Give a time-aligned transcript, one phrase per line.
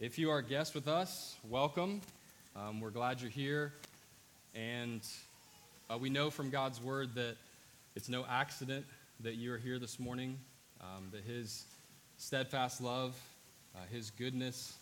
[0.00, 2.00] If you are a guest with us, welcome.
[2.56, 3.74] Um, we're glad you're here.
[4.54, 5.02] And
[5.90, 7.36] uh, we know from God's word that
[7.94, 8.86] it's no accident
[9.22, 10.38] that you are here this morning,
[10.80, 11.66] um, that His
[12.16, 13.14] steadfast love,
[13.76, 14.72] uh, His goodness,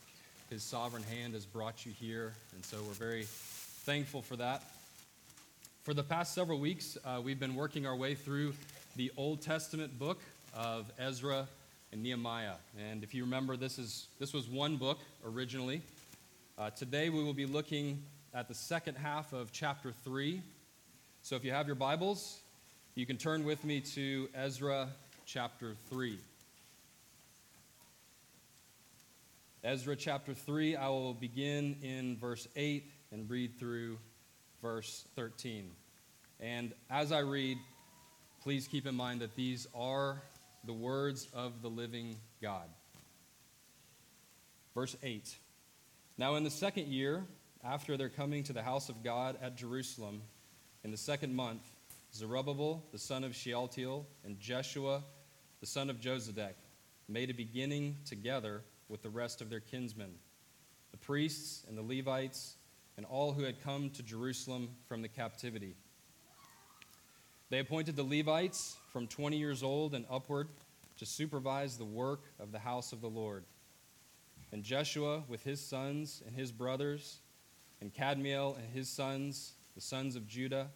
[0.50, 2.32] His sovereign hand has brought you here.
[2.54, 4.62] And so we're very thankful for that.
[5.82, 8.52] For the past several weeks, uh, we've been working our way through
[8.94, 10.20] the Old Testament book
[10.54, 11.48] of Ezra
[11.92, 12.54] and Nehemiah.
[12.78, 15.82] And if you remember, this, is, this was one book originally.
[16.58, 18.02] Uh, today we will be looking
[18.34, 20.42] at the second half of chapter 3.
[21.22, 22.40] So if you have your Bibles,
[22.94, 24.88] you can turn with me to Ezra
[25.24, 26.18] chapter 3.
[29.64, 33.98] Ezra chapter 3, I will begin in verse 8 and read through
[34.62, 35.70] verse 13.
[36.40, 37.58] And as I read,
[38.42, 40.22] please keep in mind that these are
[40.64, 42.68] the words of the living God.
[44.74, 45.34] Verse 8
[46.16, 47.24] Now, in the second year,
[47.64, 50.22] after their coming to the house of God at Jerusalem,
[50.84, 51.62] in the second month,
[52.14, 55.02] Zerubbabel, the son of Shealtiel, and Jeshua,
[55.60, 56.54] the son of Jozadak,
[57.08, 60.14] made a beginning together with the rest of their kinsmen,
[60.92, 62.54] the priests and the Levites,
[62.96, 65.74] and all who had come to Jerusalem from the captivity.
[67.50, 70.48] They appointed the Levites from 20 years old and upward
[70.98, 73.44] to supervise the work of the house of the Lord.
[74.50, 77.18] And Jeshua with his sons and his brothers,
[77.80, 80.68] and Kadmiel and his sons, the sons of Judah,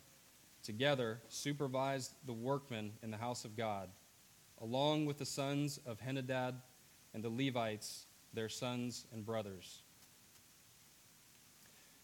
[0.63, 3.89] together supervised the workmen in the house of God,
[4.61, 6.55] along with the sons of Henadad
[7.15, 9.83] and the Levites, their sons and brothers.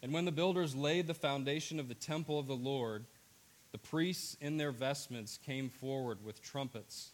[0.03, 3.05] And when the builders laid the foundation of the temple of the Lord,
[3.73, 7.13] the priests in their vestments came forward with trumpets,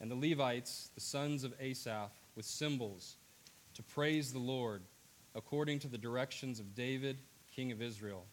[0.00, 3.16] and the Levites, the sons of Asaph, with cymbals,
[3.74, 4.82] to praise the Lord
[5.34, 7.18] according to the directions of David,
[7.54, 8.24] king of Israel.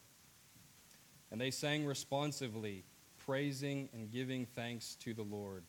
[1.32, 2.84] And they sang responsively,
[3.26, 5.64] praising and giving thanks to the Lord,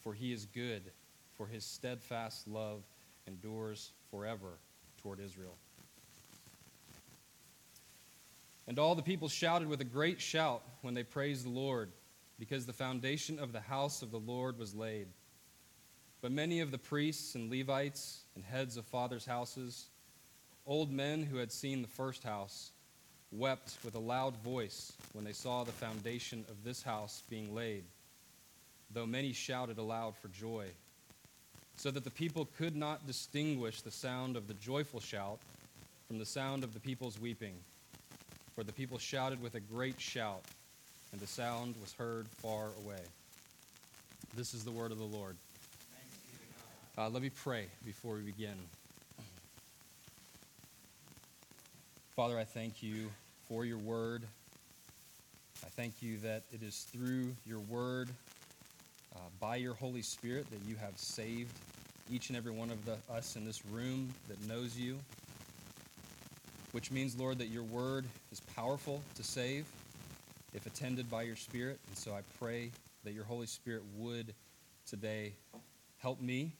[0.00, 0.92] for he is good,
[1.32, 2.82] for his steadfast love
[3.26, 4.58] endures forever
[5.02, 5.56] toward Israel.
[8.66, 11.90] And all the people shouted with a great shout when they praised the Lord,
[12.38, 15.08] because the foundation of the house of the Lord was laid.
[16.22, 19.88] But many of the priests and Levites and heads of fathers' houses,
[20.66, 22.70] old men who had seen the first house,
[23.30, 27.84] wept with a loud voice when they saw the foundation of this house being laid,
[28.90, 30.66] though many shouted aloud for joy,
[31.76, 35.40] so that the people could not distinguish the sound of the joyful shout
[36.06, 37.56] from the sound of the people's weeping.
[38.54, 40.42] For the people shouted with a great shout,
[41.10, 43.00] and the sound was heard far away.
[44.36, 45.36] This is the word of the Lord.
[46.96, 48.54] Uh, let me pray before we begin.
[52.14, 53.10] Father, I thank you
[53.48, 54.22] for your word.
[55.64, 58.08] I thank you that it is through your word,
[59.16, 61.58] uh, by your Holy Spirit, that you have saved
[62.08, 64.98] each and every one of the, us in this room that knows you.
[66.74, 69.64] Which means, Lord, that your word is powerful to save
[70.54, 71.78] if attended by your Spirit.
[71.86, 72.72] And so I pray
[73.04, 74.34] that your Holy Spirit would
[74.84, 75.34] today
[75.98, 76.50] help me.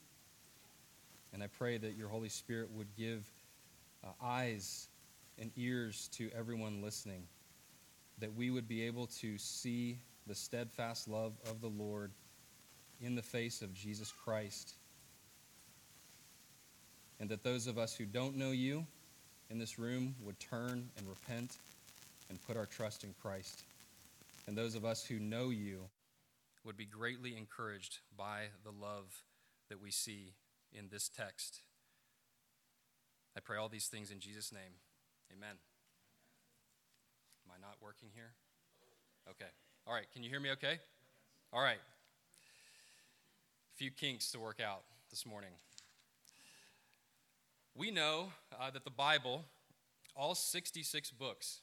[1.32, 3.24] And I pray that your Holy Spirit would give
[4.04, 4.86] uh, eyes
[5.40, 7.24] and ears to everyone listening,
[8.20, 9.98] that we would be able to see
[10.28, 12.12] the steadfast love of the Lord
[13.00, 14.74] in the face of Jesus Christ.
[17.18, 18.86] And that those of us who don't know you
[19.54, 21.58] in this room would turn and repent
[22.28, 23.62] and put our trust in Christ.
[24.48, 25.78] And those of us who know you
[26.64, 29.22] would be greatly encouraged by the love
[29.68, 30.32] that we see
[30.72, 31.60] in this text.
[33.36, 34.74] I pray all these things in Jesus' name.
[35.32, 35.56] Amen.
[37.46, 38.32] Am I not working here?
[39.30, 39.50] Okay.
[39.86, 40.06] All right.
[40.12, 40.80] Can you hear me okay?
[41.52, 41.78] All right.
[43.72, 45.50] A few kinks to work out this morning.
[47.76, 49.44] We know uh, that the Bible,
[50.14, 51.60] all 66 books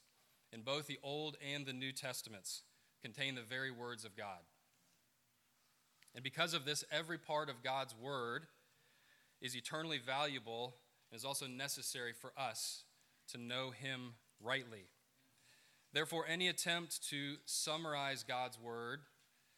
[0.51, 2.63] in both the Old and the New Testaments,
[3.01, 4.39] contain the very words of God.
[6.13, 8.47] And because of this, every part of God's word
[9.41, 10.75] is eternally valuable
[11.09, 12.83] and is also necessary for us
[13.29, 14.89] to know Him rightly.
[15.93, 18.99] Therefore, any attempt to summarize God's word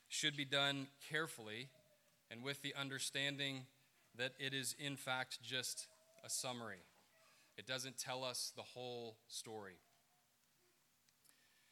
[0.07, 1.69] should be done carefully
[2.29, 3.65] and with the understanding
[4.15, 5.87] that it is, in fact, just
[6.23, 6.85] a summary.
[7.57, 9.75] It doesn't tell us the whole story.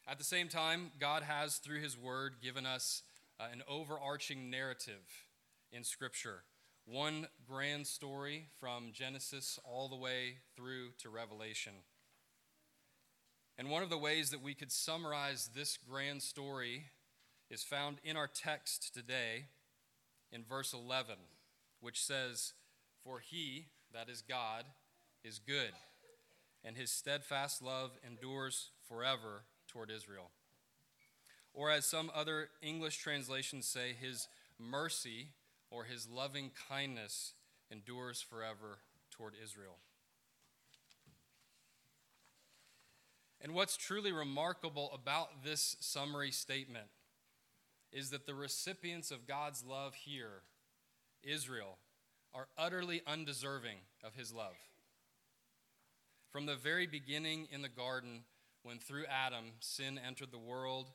[0.07, 3.03] At the same time, God has, through His Word, given us
[3.39, 5.27] uh, an overarching narrative
[5.71, 6.43] in Scripture
[6.85, 11.73] one grand story from Genesis all the way through to Revelation.
[13.57, 16.85] And one of the ways that we could summarize this grand story
[17.49, 19.45] is found in our text today
[20.31, 21.15] in verse 11,
[21.79, 22.53] which says,
[23.03, 24.65] For he, that is God,
[25.23, 25.71] is good,
[26.63, 30.31] and his steadfast love endures forever toward Israel.
[31.53, 34.27] Or, as some other English translations say, his
[34.57, 35.29] mercy
[35.69, 37.33] or his loving kindness
[37.69, 38.79] endures forever
[39.09, 39.77] toward Israel.
[43.41, 46.87] And what's truly remarkable about this summary statement
[47.91, 50.43] is that the recipients of God's love here,
[51.23, 51.77] Israel,
[52.33, 54.55] are utterly undeserving of his love.
[56.31, 58.23] From the very beginning in the garden,
[58.63, 60.87] when through Adam sin entered the world,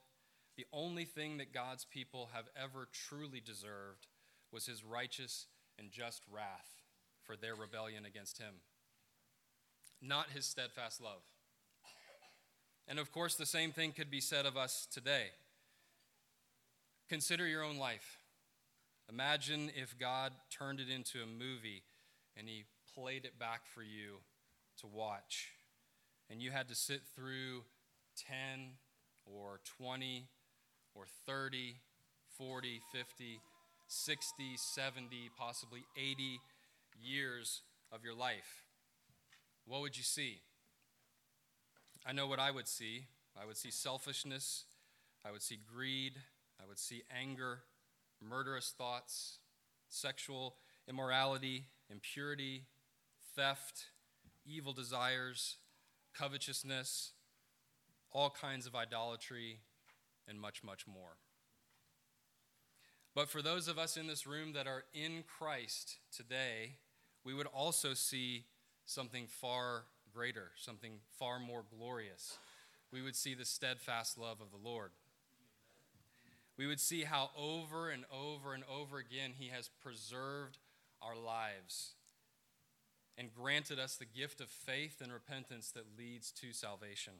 [0.56, 4.06] the only thing that God's people have ever truly deserved
[4.50, 5.46] was his righteous
[5.78, 6.82] and just wrath
[7.22, 8.54] for their rebellion against him,
[10.00, 11.22] not his steadfast love.
[12.88, 15.26] And of course, the same thing could be said of us today.
[17.08, 18.18] Consider your own life.
[19.08, 21.82] Imagine if God turned it into a movie
[22.36, 22.64] and he
[22.94, 24.18] played it back for you
[24.80, 25.50] to watch.
[26.30, 27.62] And you had to sit through
[28.28, 28.72] 10
[29.24, 30.26] or 20
[30.94, 31.76] or 30,
[32.36, 33.40] 40, 50,
[33.86, 36.40] 60, 70, possibly 80
[37.00, 37.62] years
[37.92, 38.64] of your life.
[39.66, 40.40] What would you see?
[42.04, 43.06] I know what I would see.
[43.40, 44.64] I would see selfishness,
[45.24, 46.14] I would see greed,
[46.62, 47.60] I would see anger,
[48.20, 49.38] murderous thoughts,
[49.88, 50.56] sexual
[50.88, 52.64] immorality, impurity,
[53.34, 53.86] theft,
[54.44, 55.56] evil desires,
[56.16, 57.12] covetousness,
[58.12, 59.60] all kinds of idolatry,
[60.28, 61.16] and much, much more.
[63.14, 66.76] But for those of us in this room that are in Christ today,
[67.24, 68.44] we would also see
[68.84, 72.38] something far greater, something far more glorious.
[72.92, 74.90] We would see the steadfast love of the Lord
[76.58, 80.58] we would see how over and over and over again He has preserved
[81.02, 81.94] our lives
[83.18, 87.14] and granted us the gift of faith and repentance that leads to salvation.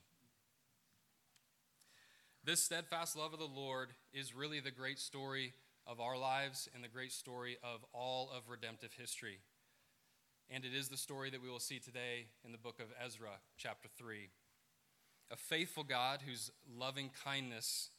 [2.44, 5.55] This steadfast love of the Lord is really the great story
[5.87, 9.41] of our lives and the great story of all of redemptive history.
[10.49, 13.41] And it is the story that we will see today in the book of Ezra,
[13.56, 14.29] chapter 3.
[15.33, 17.91] A faithful God whose loving kindness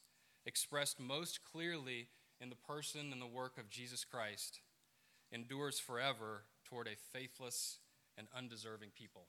[0.48, 2.08] expressed most clearly
[2.40, 4.60] in the person and the work of Jesus Christ,
[5.30, 7.80] endures forever toward a faithless
[8.16, 9.26] and undeserving people.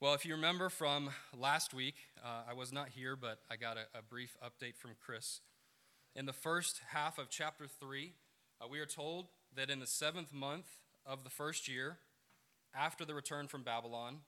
[0.00, 3.76] Well, if you remember from last week, uh, I was not here, but I got
[3.76, 5.40] a, a, brief update from Chris.
[6.14, 8.12] In the first half of chapter 3,
[8.60, 9.26] uh, we are told
[9.56, 10.66] that in the seventh month
[11.04, 11.98] of the first year,
[12.72, 14.18] after the return from Babylon,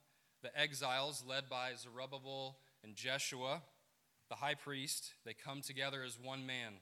[0.43, 3.63] the exiles led by Zerubbabel and Jeshua,
[4.29, 6.75] the high priest, they come together as one man.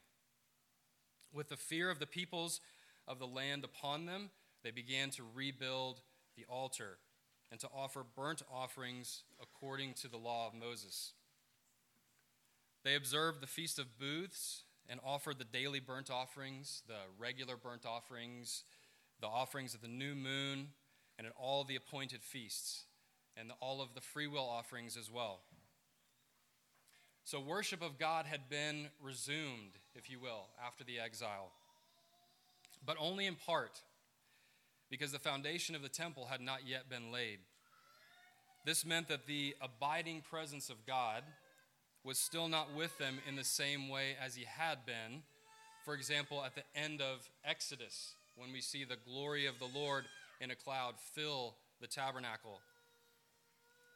[1.32, 2.60] With the fear of the peoples
[3.06, 4.30] of the land upon them,
[4.62, 6.00] they began to rebuild
[6.36, 6.98] the altar
[7.50, 11.12] and to offer burnt offerings according to the law of Moses.
[12.84, 17.84] They observed the Feast of Booths and offered the daily burnt offerings, the regular burnt
[17.84, 18.64] offerings,
[19.20, 20.68] the offerings of the new moon,
[21.18, 22.84] and at all the appointed feasts,
[23.36, 25.40] and all of the freewill offerings as well.
[27.30, 31.50] So, worship of God had been resumed, if you will, after the exile,
[32.86, 33.82] but only in part,
[34.88, 37.40] because the foundation of the temple had not yet been laid.
[38.64, 41.22] This meant that the abiding presence of God
[42.02, 45.20] was still not with them in the same way as he had been.
[45.84, 50.06] For example, at the end of Exodus, when we see the glory of the Lord
[50.40, 52.60] in a cloud fill the tabernacle,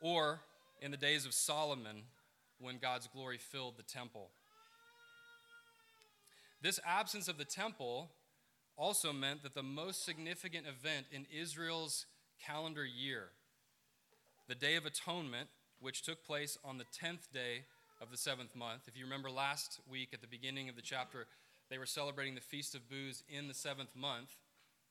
[0.02, 0.40] or
[0.82, 2.02] in the days of Solomon,
[2.62, 4.30] when God's glory filled the temple.
[6.62, 8.10] This absence of the temple
[8.76, 12.06] also meant that the most significant event in Israel's
[12.44, 13.30] calendar year,
[14.48, 15.48] the Day of Atonement,
[15.80, 17.64] which took place on the 10th day
[18.00, 18.82] of the seventh month.
[18.86, 21.26] If you remember last week at the beginning of the chapter,
[21.68, 24.36] they were celebrating the Feast of Booths in the seventh month,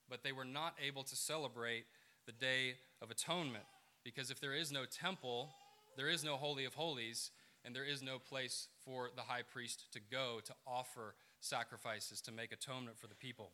[0.09, 1.85] but they were not able to celebrate
[2.25, 3.63] the Day of Atonement
[4.03, 5.49] because if there is no temple,
[5.95, 7.31] there is no Holy of Holies,
[7.63, 12.31] and there is no place for the high priest to go to offer sacrifices to
[12.31, 13.51] make atonement for the people.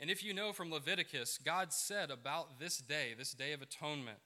[0.00, 4.18] And if you know from Leviticus, God said about this day, this day of atonement,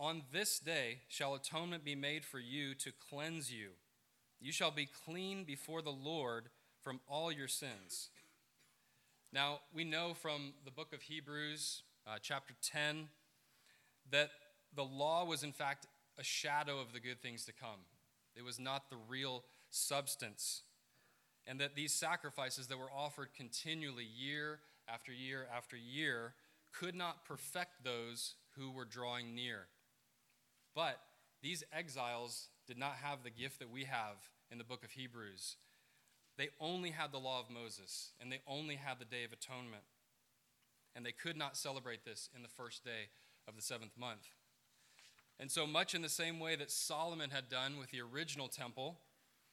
[0.00, 3.70] on this day shall atonement be made for you to cleanse you.
[4.40, 6.48] You shall be clean before the Lord
[6.82, 8.10] from all your sins.
[9.32, 13.08] Now, we know from the book of Hebrews, uh, chapter 10,
[14.10, 14.30] that
[14.74, 15.86] the law was in fact
[16.18, 17.80] a shadow of the good things to come.
[18.34, 20.62] It was not the real substance.
[21.46, 26.34] And that these sacrifices that were offered continually, year after year after year,
[26.72, 29.66] could not perfect those who were drawing near.
[30.74, 31.00] But
[31.42, 34.16] these exiles did not have the gift that we have
[34.50, 35.56] in the book of Hebrews.
[36.36, 39.82] They only had the law of Moses, and they only had the Day of Atonement.
[40.94, 43.10] And they could not celebrate this in the first day
[43.46, 44.28] of the seventh month.
[45.40, 48.98] And so, much in the same way that Solomon had done with the original temple,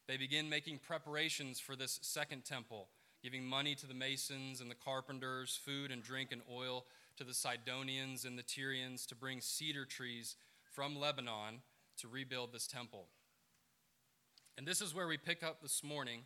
[0.07, 2.89] they begin making preparations for this second temple,
[3.23, 6.85] giving money to the masons and the carpenters, food and drink and oil
[7.17, 10.35] to the Sidonians and the Tyrians to bring cedar trees
[10.71, 11.61] from Lebanon
[11.97, 13.07] to rebuild this temple.
[14.57, 16.21] And this is where we pick up this morning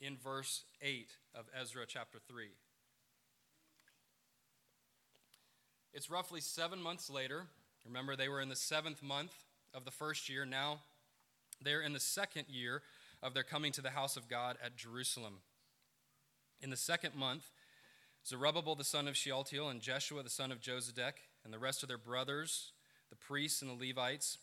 [0.00, 2.48] in verse 8 of Ezra chapter 3.
[5.92, 7.46] It's roughly seven months later.
[7.84, 9.32] Remember, they were in the seventh month
[9.74, 10.44] of the first year.
[10.44, 10.80] Now
[11.62, 12.82] they're in the second year
[13.22, 15.38] of their coming to the house of God at Jerusalem.
[16.60, 17.50] In the second month,
[18.26, 21.88] Zerubbabel the son of Shealtiel and Jeshua the son of Josedek and the rest of
[21.88, 22.72] their brothers,
[23.10, 24.38] the priests and the Levites,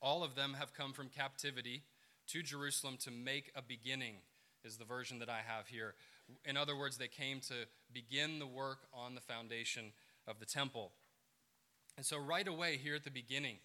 [0.00, 1.82] all of them have come from captivity
[2.28, 4.16] to Jerusalem to make a beginning,
[4.64, 5.94] is the version that I have here.
[6.44, 7.54] In other words, they came to
[7.92, 9.92] begin the work on the foundation
[10.26, 10.92] of the temple.
[11.98, 13.56] And so, right away, here at the beginning,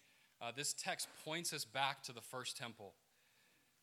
[0.42, 2.94] uh, this text points us back to the first temple.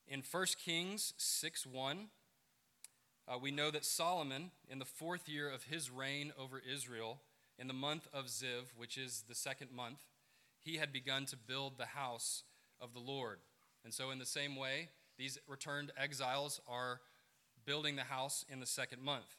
[0.10, 2.08] In 1 Kings 6 1,
[3.30, 7.22] uh, we know that Solomon, in the fourth year of his reign over Israel,
[7.58, 10.00] in the month of Ziv, which is the second month,
[10.60, 12.44] he had begun to build the house
[12.82, 13.38] of the Lord.
[13.86, 17.00] And so, in the same way, these returned exiles are
[17.66, 19.38] building the house in the second month.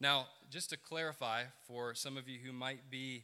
[0.00, 3.22] Now, just to clarify for some of you who might be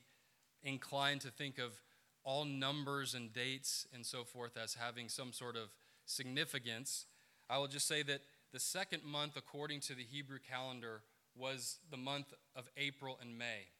[0.62, 1.80] inclined to think of
[2.24, 5.70] all numbers and dates and so forth as having some sort of
[6.04, 7.06] significance,
[7.50, 8.20] I will just say that
[8.52, 11.02] the second month, according to the Hebrew calendar,
[11.34, 13.70] was the month of April and May.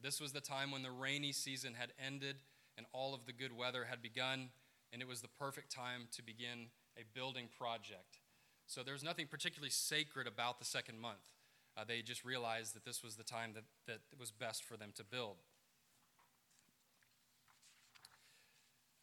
[0.00, 2.36] This was the time when the rainy season had ended
[2.76, 4.48] and all of the good weather had begun,
[4.92, 8.20] and it was the perfect time to begin a building project.
[8.66, 11.32] So there was nothing particularly sacred about the second month.
[11.76, 14.92] Uh, they just realized that this was the time that, that was best for them
[14.96, 15.36] to build.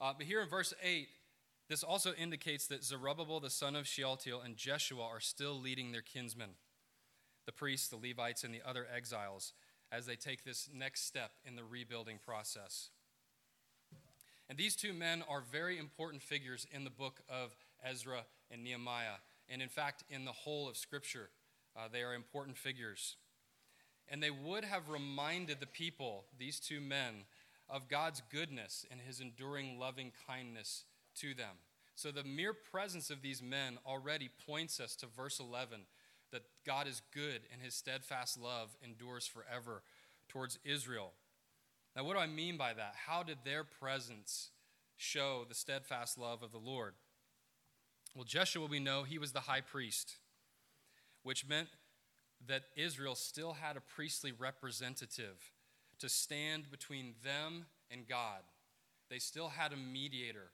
[0.01, 1.07] Uh, but here in verse 8,
[1.67, 6.01] this also indicates that Zerubbabel the son of Shealtiel and Jeshua are still leading their
[6.01, 6.51] kinsmen,
[7.45, 9.53] the priests, the Levites, and the other exiles,
[9.91, 12.89] as they take this next step in the rebuilding process.
[14.49, 19.19] And these two men are very important figures in the book of Ezra and Nehemiah,
[19.47, 21.29] and in fact, in the whole of Scripture.
[21.77, 23.15] Uh, they are important figures.
[24.07, 27.25] And they would have reminded the people, these two men,
[27.69, 30.85] of God's goodness and his enduring loving kindness
[31.19, 31.57] to them.
[31.95, 35.81] So the mere presence of these men already points us to verse 11
[36.31, 39.83] that God is good and his steadfast love endures forever
[40.27, 41.11] towards Israel.
[41.95, 42.95] Now, what do I mean by that?
[43.07, 44.51] How did their presence
[44.95, 46.93] show the steadfast love of the Lord?
[48.15, 50.17] Well, Jeshua, we know he was the high priest,
[51.23, 51.69] which meant
[52.47, 55.51] that Israel still had a priestly representative
[55.99, 58.41] to stand between them and God.
[59.09, 60.51] They still had a mediator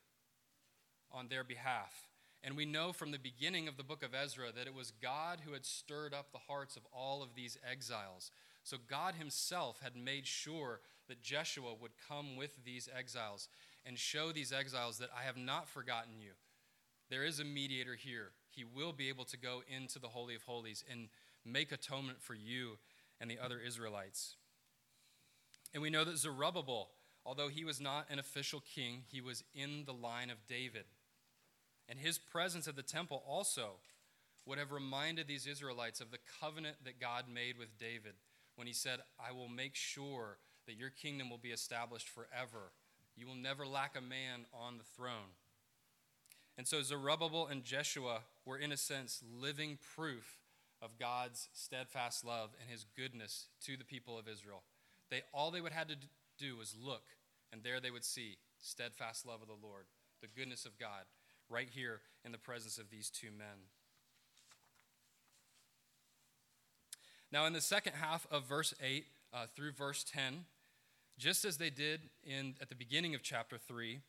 [1.11, 2.07] on their behalf.
[2.43, 5.41] And we know from the beginning of the book of Ezra that it was God
[5.43, 8.31] who had stirred up the hearts of all of these exiles.
[8.63, 13.47] So God himself had made sure that Jeshua would come with these exiles
[13.85, 16.31] and show these exiles that I have not forgotten you.
[17.09, 18.31] There is a mediator here.
[18.49, 21.09] He will be able to go into the Holy of Holies and
[21.43, 22.77] make atonement for you
[23.19, 24.35] and the other Israelites.
[25.75, 26.87] And we know that Zerubbabel,
[27.25, 30.85] although he was not an official king, he was in the line of David.
[31.89, 33.71] And his presence at the temple also
[34.45, 38.13] would have reminded these Israelites of the covenant that God made with David
[38.55, 42.71] when he said, I will make sure that your kingdom will be established forever.
[43.17, 45.35] You will never lack a man on the throne.
[46.57, 50.39] And so Zerubbabel and Jeshua were, in a sense, living proof
[50.81, 54.63] of God's steadfast love and his goodness to the people of Israel.
[55.09, 55.95] They, all they would have to
[56.37, 57.03] do was look,
[57.51, 59.85] and there they would see steadfast love of the Lord,
[60.21, 61.05] the goodness of God
[61.49, 63.67] right here in the presence of these two men.
[67.31, 70.45] Now, in the second half of verse 8 uh, through verse 10,
[71.17, 73.99] just as they did in, at the beginning of chapter 3,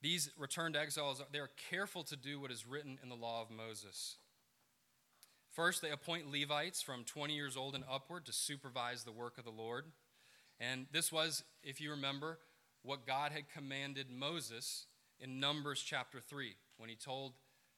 [0.00, 3.50] these returned exiles, they are careful to do what is written in the law of
[3.50, 4.16] Moses.
[5.50, 9.44] First, they appoint Levites from 20 years old and upward to supervise the work of
[9.44, 9.86] the Lord.
[10.60, 12.38] And this was, if you remember,
[12.82, 14.86] what God had commanded Moses
[15.20, 17.34] in Numbers chapter 3 when he told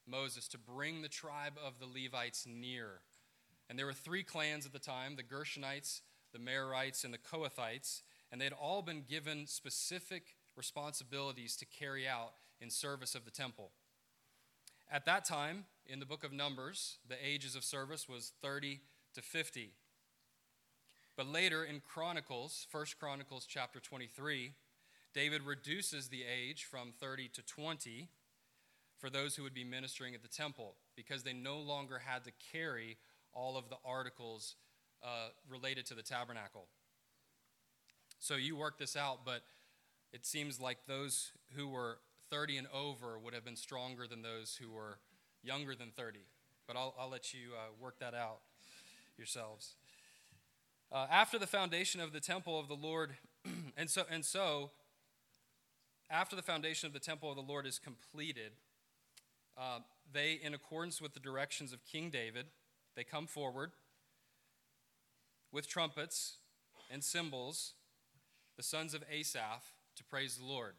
[0.07, 3.01] Moses to bring the tribe of the Levites near.
[3.69, 6.01] And there were three clans at the time the Gershonites,
[6.33, 8.03] the Merarites, and the Kohathites.
[8.33, 13.31] And they had all been given specific responsibilities to carry out in service of the
[13.31, 13.71] temple.
[14.91, 18.81] At that time, in the book of Numbers, the ages of service was 30
[19.15, 19.73] to 50.
[21.21, 24.55] But later in Chronicles, 1 Chronicles chapter 23,
[25.13, 28.09] David reduces the age from 30 to 20
[28.99, 32.31] for those who would be ministering at the temple because they no longer had to
[32.51, 32.97] carry
[33.35, 34.57] all of the articles
[35.03, 36.69] uh, related to the tabernacle.
[38.19, 39.43] So you work this out, but
[40.15, 41.99] it seems like those who were
[42.31, 44.97] 30 and over would have been stronger than those who were
[45.43, 46.21] younger than 30.
[46.67, 48.39] But I'll, I'll let you uh, work that out
[49.19, 49.75] yourselves.
[50.93, 53.13] Uh, after the foundation of the temple of the Lord,
[53.77, 54.71] and so, and so,
[56.11, 58.51] after the foundation of the temple of the Lord is completed,
[59.57, 59.79] uh,
[60.13, 62.47] they, in accordance with the directions of King David,
[62.97, 63.71] they come forward
[65.53, 66.39] with trumpets
[66.91, 67.75] and cymbals,
[68.57, 69.63] the sons of Asaph,
[69.95, 70.75] to praise the Lord.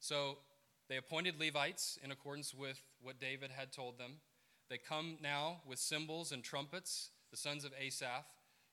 [0.00, 0.36] So
[0.90, 4.16] they appointed Levites in accordance with what David had told them.
[4.68, 8.26] They come now with cymbals and trumpets, the sons of Asaph,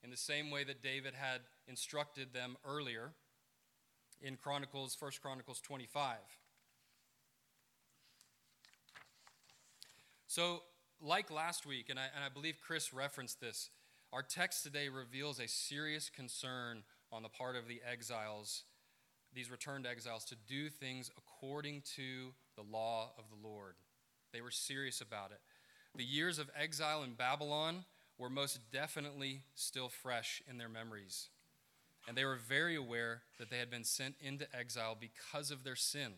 [0.04, 3.12] in the same way that David had instructed them earlier
[4.22, 6.18] in Chronicles, 1 Chronicles 25.
[10.28, 10.64] So,
[11.02, 13.70] like last week, and I, and I believe Chris referenced this,
[14.14, 18.64] our text today reveals a serious concern on the part of the exiles,
[19.34, 23.76] these returned exiles, to do things according to the law of the Lord.
[24.32, 25.40] They were serious about it.
[25.96, 27.84] The years of exile in Babylon
[28.22, 31.30] were most definitely still fresh in their memories.
[32.08, 35.76] And they were very aware that they had been sent into exile because of their
[35.76, 36.14] sin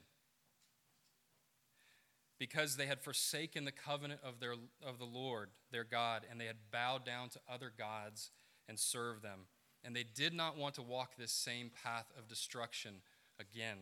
[2.43, 6.45] because they had forsaken the covenant of, their, of the Lord, their God, and they
[6.45, 8.32] had bowed down to other gods
[8.67, 9.47] and served them.
[9.82, 12.95] And they did not want to walk this same path of destruction
[13.39, 13.77] again.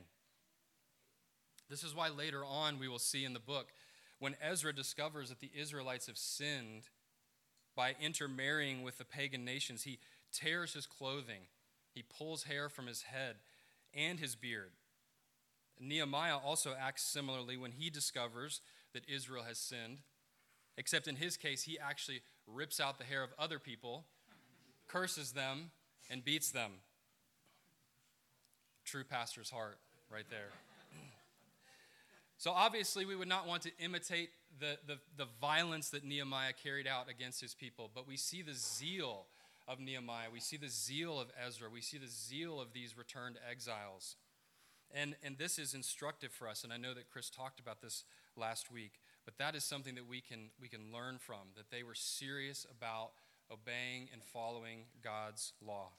[1.72, 3.69] This is why later on we will see in the book,
[4.19, 6.84] when Ezra discovers that the Israelites have sinned
[7.75, 9.99] by intermarrying with the pagan nations, he
[10.31, 11.47] tears his clothing,
[11.93, 13.38] he pulls hair from his head
[13.93, 14.71] and his beard
[15.81, 18.62] Nehemiah also acts similarly when he discovers
[18.93, 19.99] that Israel has sinned,
[20.77, 24.05] except in his case, he actually rips out the hair of other people,
[24.88, 25.71] curses them,
[26.10, 26.71] and beats them.
[28.86, 29.79] True pastor's heart,
[30.10, 30.49] right there.
[32.38, 36.88] So, obviously, we would not want to imitate the, the, the, violence that Nehemiah carried
[36.88, 39.26] out against his people, but we see the zeal
[39.68, 40.28] of Nehemiah.
[40.32, 41.70] We see the zeal of Ezra.
[41.70, 44.16] We see the zeal of these returned exiles.
[44.94, 48.04] And, and this is instructive for us, and I know that Chris talked about this
[48.36, 51.84] last week, but that is something that we can, we can learn from, that they
[51.84, 53.12] were serious about
[53.52, 55.90] obeying and following God's law.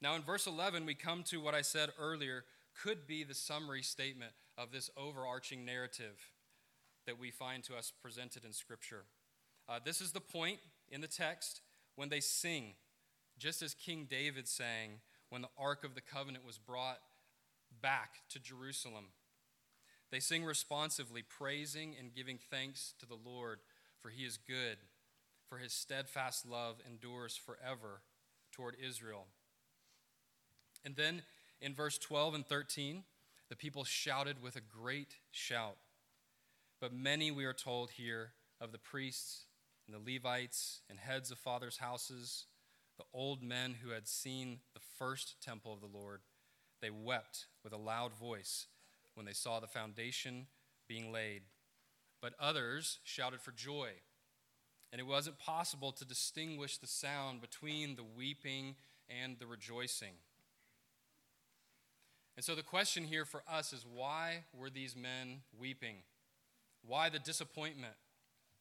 [0.00, 2.44] Now, in verse 11, we come to what I said earlier
[2.82, 6.30] could be the summary statement of this overarching narrative
[7.06, 9.04] that we find to us presented in Scripture.
[9.68, 11.60] Uh, this is the point in the text
[11.96, 12.74] when they sing,
[13.38, 17.00] just as King David sang when the Ark of the Covenant was brought
[17.80, 19.06] back to Jerusalem.
[20.10, 23.58] They sing responsively, praising and giving thanks to the Lord,
[24.00, 24.76] for he is good,
[25.48, 28.02] for his steadfast love endures forever
[28.52, 29.26] toward Israel.
[30.84, 31.22] And then
[31.60, 33.04] in verse 12 and 13,
[33.52, 35.76] the people shouted with a great shout.
[36.80, 39.44] But many, we are told here, of the priests
[39.86, 42.46] and the Levites and heads of fathers' houses
[42.96, 46.22] the old men who had seen the first temple of the Lord,
[46.80, 48.68] they wept with a loud voice
[49.16, 50.46] when they saw the foundation
[50.88, 51.42] being laid.
[52.22, 53.90] But others shouted for joy.
[54.92, 58.76] And it wasn't possible to distinguish the sound between the weeping
[59.10, 60.14] and the rejoicing.
[62.36, 65.96] And so the question here for us is why were these men weeping?
[66.86, 67.94] Why the disappointment?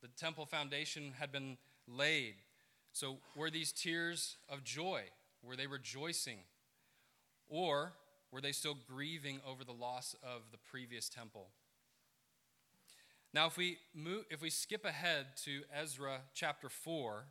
[0.02, 1.58] The temple foundation had been
[1.88, 2.36] laid.
[2.94, 5.04] So, were these tears of joy?
[5.42, 6.40] Were they rejoicing?
[7.48, 7.94] Or
[8.32, 11.50] were they still grieving over the loss of the previous temple?
[13.34, 17.24] Now, if we, move, if we skip ahead to Ezra chapter 4,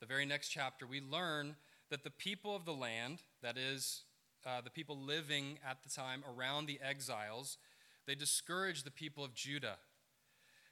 [0.00, 1.54] the very next chapter, we learn
[1.90, 4.02] that the people of the land, that is,
[4.46, 7.58] uh, the people living at the time around the exiles,
[8.06, 9.78] they discouraged the people of Judah.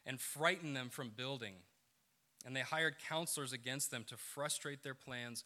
[0.06, 1.54] and frightened them from building.
[2.44, 5.44] And they hired counselors against them to frustrate their plans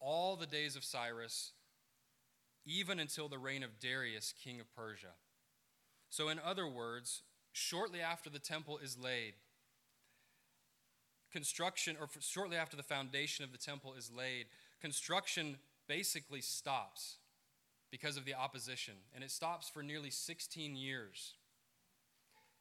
[0.00, 1.52] all the days of Cyrus,
[2.64, 5.14] even until the reign of Darius, king of Persia.
[6.08, 9.34] So, in other words, shortly after the temple is laid,
[11.30, 14.46] construction, or shortly after the foundation of the temple is laid,
[14.80, 17.16] construction basically stops
[17.90, 18.94] because of the opposition.
[19.14, 21.34] And it stops for nearly 16 years.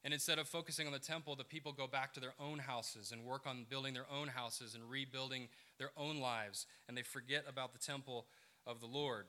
[0.03, 3.11] And instead of focusing on the temple, the people go back to their own houses
[3.11, 6.65] and work on building their own houses and rebuilding their own lives.
[6.87, 8.25] And they forget about the temple
[8.65, 9.25] of the Lord.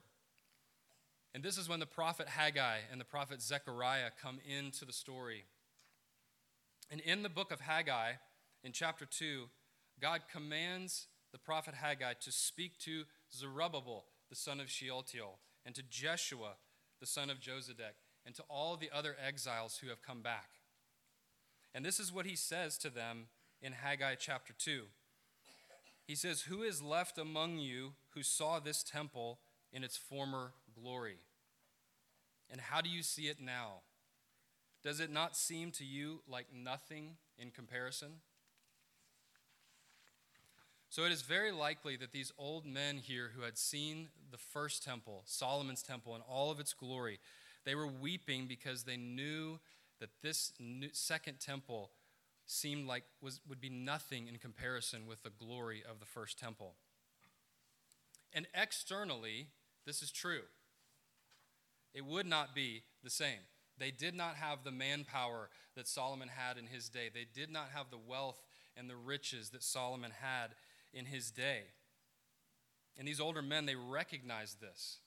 [1.33, 5.45] And this is when the prophet Haggai and the prophet Zechariah come into the story.
[6.89, 8.13] And in the book of Haggai,
[8.63, 9.49] in chapter 2,
[10.01, 15.83] God commands the prophet Haggai to speak to Zerubbabel, the son of Shealtiel, and to
[15.83, 16.53] Jeshua,
[16.99, 20.49] the son of Jozadak, and to all the other exiles who have come back.
[21.73, 23.27] And this is what he says to them
[23.61, 24.83] in Haggai chapter 2.
[26.05, 29.39] He says, Who is left among you who saw this temple
[29.71, 31.19] in its former glory?
[32.49, 33.81] And how do you see it now?
[34.83, 38.21] Does it not seem to you like nothing in comparison?
[40.91, 44.83] So it is very likely that these old men here who had seen the first
[44.83, 47.17] temple, Solomon's temple, in all of its glory,
[47.63, 49.57] they were weeping because they knew
[50.01, 50.51] that this
[50.91, 51.91] second temple
[52.45, 56.73] seemed like was, would be nothing in comparison with the glory of the first temple.
[58.33, 59.47] And externally,
[59.85, 60.41] this is true.
[61.93, 63.39] It would not be the same.
[63.77, 67.09] They did not have the manpower that Solomon had in his day.
[67.13, 68.41] They did not have the wealth
[68.75, 70.49] and the riches that Solomon had
[70.93, 71.61] in his day.
[72.97, 74.99] And these older men, they recognized this.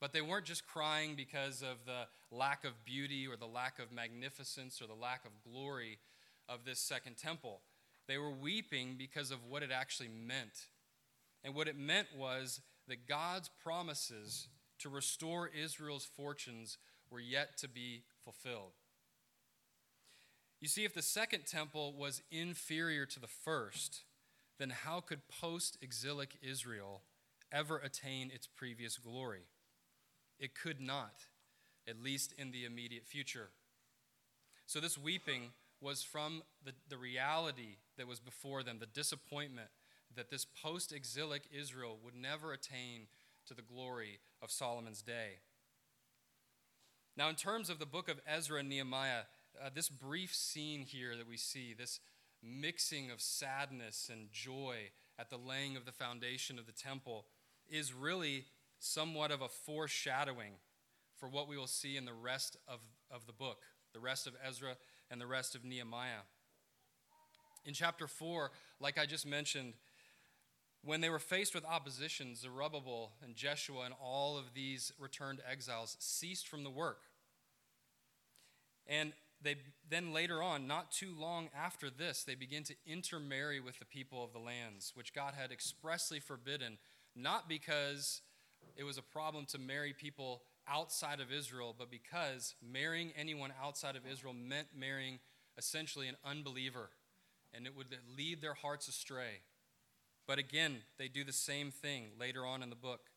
[0.00, 3.92] But they weren't just crying because of the lack of beauty or the lack of
[3.92, 5.98] magnificence or the lack of glory
[6.48, 7.60] of this second temple.
[8.08, 10.66] They were weeping because of what it actually meant.
[11.44, 14.48] And what it meant was that God's promises
[14.80, 16.78] to restore Israel's fortunes
[17.10, 18.72] were yet to be fulfilled.
[20.60, 24.02] You see, if the second temple was inferior to the first,
[24.62, 27.02] then how could post exilic Israel
[27.50, 29.42] ever attain its previous glory?
[30.38, 31.24] It could not,
[31.88, 33.48] at least in the immediate future.
[34.66, 39.66] So, this weeping was from the, the reality that was before them, the disappointment
[40.14, 43.08] that this post exilic Israel would never attain
[43.48, 45.40] to the glory of Solomon's day.
[47.16, 49.22] Now, in terms of the book of Ezra and Nehemiah,
[49.60, 51.98] uh, this brief scene here that we see, this
[52.42, 57.26] mixing of sadness and joy at the laying of the foundation of the temple
[57.70, 58.46] is really
[58.78, 60.54] somewhat of a foreshadowing
[61.16, 64.34] for what we will see in the rest of, of the book, the rest of
[64.46, 64.76] Ezra
[65.10, 66.24] and the rest of Nehemiah.
[67.64, 68.50] In chapter 4,
[68.80, 69.74] like I just mentioned,
[70.84, 75.96] when they were faced with opposition, Zerubbabel and Jeshua and all of these returned exiles
[76.00, 77.02] ceased from the work.
[78.88, 79.56] And they
[79.88, 84.24] then later on, not too long after this, they begin to intermarry with the people
[84.24, 86.78] of the lands, which God had expressly forbidden,
[87.14, 88.22] not because
[88.76, 93.96] it was a problem to marry people outside of Israel, but because marrying anyone outside
[93.96, 95.18] of Israel meant marrying
[95.58, 96.90] essentially an unbeliever,
[97.52, 99.40] and it would lead their hearts astray.
[100.26, 103.10] But again, they do the same thing later on in the book.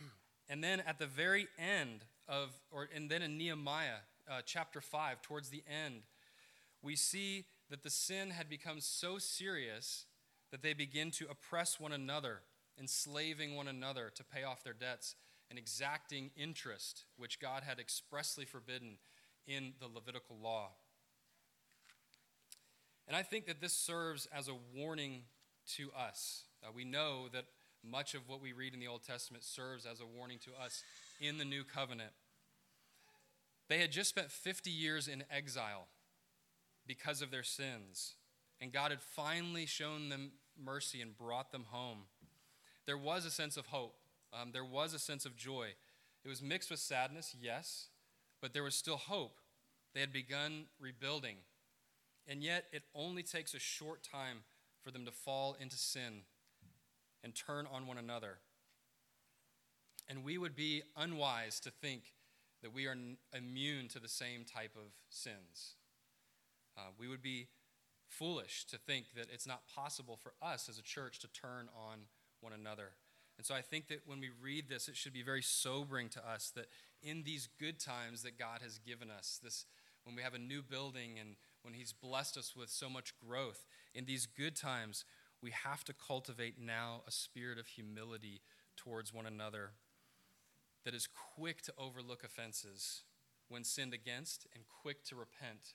[0.48, 5.22] And then at the very end of, or and then in Nehemiah, uh, chapter 5,
[5.22, 6.02] towards the end,
[6.82, 10.06] we see that the sin had become so serious
[10.50, 12.40] that they begin to oppress one another,
[12.78, 15.14] enslaving one another to pay off their debts,
[15.50, 18.98] and exacting interest, which God had expressly forbidden
[19.46, 20.70] in the Levitical law.
[23.06, 25.22] And I think that this serves as a warning
[25.76, 26.44] to us.
[26.64, 27.44] Uh, we know that
[27.88, 30.82] much of what we read in the Old Testament serves as a warning to us
[31.20, 32.10] in the New Covenant.
[33.68, 35.88] They had just spent 50 years in exile
[36.86, 38.14] because of their sins,
[38.60, 42.04] and God had finally shown them mercy and brought them home.
[42.86, 43.96] There was a sense of hope,
[44.32, 45.74] um, there was a sense of joy.
[46.24, 47.88] It was mixed with sadness, yes,
[48.40, 49.38] but there was still hope.
[49.94, 51.36] They had begun rebuilding.
[52.28, 54.38] And yet, it only takes a short time
[54.82, 56.22] for them to fall into sin
[57.22, 58.38] and turn on one another.
[60.08, 62.02] And we would be unwise to think
[62.62, 62.96] that we are
[63.36, 65.74] immune to the same type of sins.
[66.76, 67.48] Uh, we would be
[68.08, 72.00] foolish to think that it's not possible for us as a church to turn on
[72.40, 72.92] one another.
[73.36, 76.28] And so I think that when we read this, it should be very sobering to
[76.28, 76.66] us that
[77.02, 79.66] in these good times that God has given us, this
[80.04, 83.66] when we have a new building and when He's blessed us with so much growth.
[83.94, 85.04] In these good times,
[85.42, 88.40] we have to cultivate now a spirit of humility
[88.76, 89.72] towards one another
[90.86, 93.02] that is quick to overlook offenses
[93.48, 95.74] when sinned against and quick to repent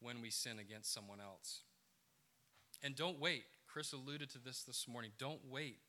[0.00, 1.62] when we sin against someone else.
[2.80, 3.42] And don't wait.
[3.66, 5.10] Chris alluded to this this morning.
[5.18, 5.80] Don't wait.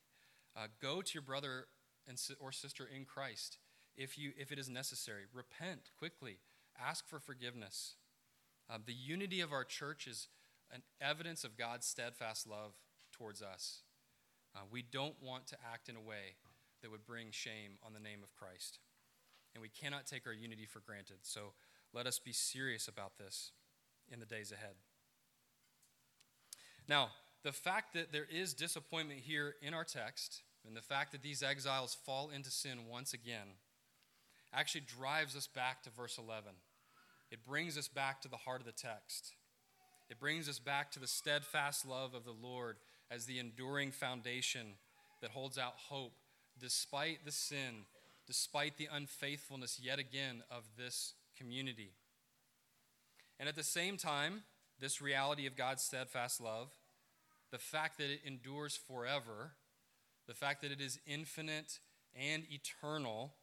[0.58, 1.68] Uh, go to your brother
[2.08, 3.60] and, or sister in Christ
[3.96, 5.26] if, you, if it is necessary.
[5.32, 6.40] Repent quickly.
[6.80, 7.96] Ask for forgiveness.
[8.68, 10.30] Uh, the unity of our church is
[10.72, 12.74] an evidence of God's steadfast love
[13.12, 13.84] towards us.
[14.56, 16.38] Uh, we don't want to act in a way
[16.84, 18.78] that would bring shame on the name of Christ.
[19.56, 21.18] And we cannot take our unity for granted.
[21.24, 21.54] So
[21.94, 23.52] let us be serious about this
[24.12, 24.76] in the days ahead.
[26.88, 27.10] Now,
[27.44, 31.42] the fact that there is disappointment here in our text, and the fact that these
[31.42, 33.58] exiles fall into sin once again,
[34.54, 36.52] actually drives us back to verse 11.
[37.32, 39.34] It brings us back to the heart of the text.
[40.10, 42.78] It brings us back to the steadfast love of the Lord
[43.10, 44.76] as the enduring foundation
[45.22, 46.14] that holds out hope
[46.64, 47.84] despite the sin,
[48.26, 51.92] despite the unfaithfulness yet again of this community.
[53.38, 54.44] And at the same time,
[54.80, 56.70] this reality of God's steadfast love,
[57.52, 59.52] the fact that it endures forever,
[60.26, 61.80] the fact that it is infinite
[62.16, 63.34] and eternal,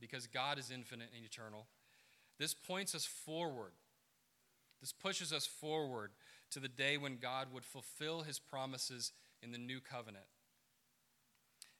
[0.00, 1.66] because God is infinite and eternal,
[2.38, 3.72] this points us forward.
[4.80, 6.12] This pushes us forward
[6.52, 10.24] to the day when God would fulfill his promises in the new covenant.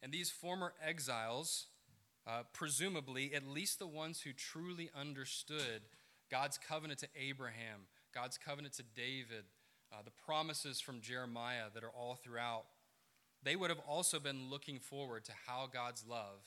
[0.02, 1.66] And these former exiles,
[2.26, 5.82] uh, presumably, at least the ones who truly understood
[6.30, 9.44] God's covenant to Abraham, God's covenant to David,
[9.92, 12.64] uh, the promises from Jeremiah that are all throughout,
[13.42, 16.40] they would have also been looking forward to how God's love,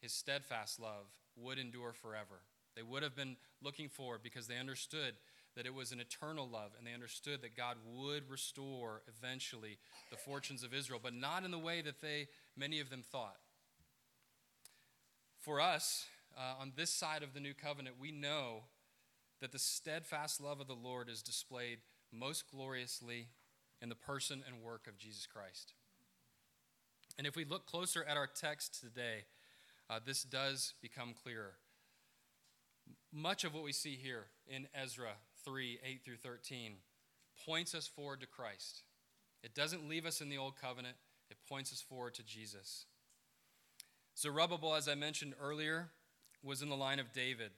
[0.00, 2.40] his steadfast love, would endure forever.
[2.74, 5.14] They would have been looking forward because they understood
[5.56, 9.78] that it was an eternal love and they understood that God would restore eventually
[10.10, 13.36] the fortunes of Israel, but not in the way that they many of them thought.
[15.40, 16.06] For us,
[16.36, 18.64] uh, on this side of the new covenant, we know
[19.40, 21.78] that the steadfast love of the Lord is displayed
[22.12, 23.28] most gloriously
[23.80, 25.74] in the person and work of Jesus Christ.
[27.16, 29.24] And if we look closer at our text today,
[29.90, 31.54] uh, this does become clearer.
[33.12, 35.14] Much of what we see here in Ezra
[35.48, 36.74] 3 8 through 13
[37.46, 38.82] points us forward to Christ.
[39.42, 40.96] It doesn't leave us in the old covenant,
[41.30, 42.84] it points us forward to Jesus.
[44.16, 45.90] Zerubbabel, as I mentioned earlier,
[46.42, 47.52] was in the line of David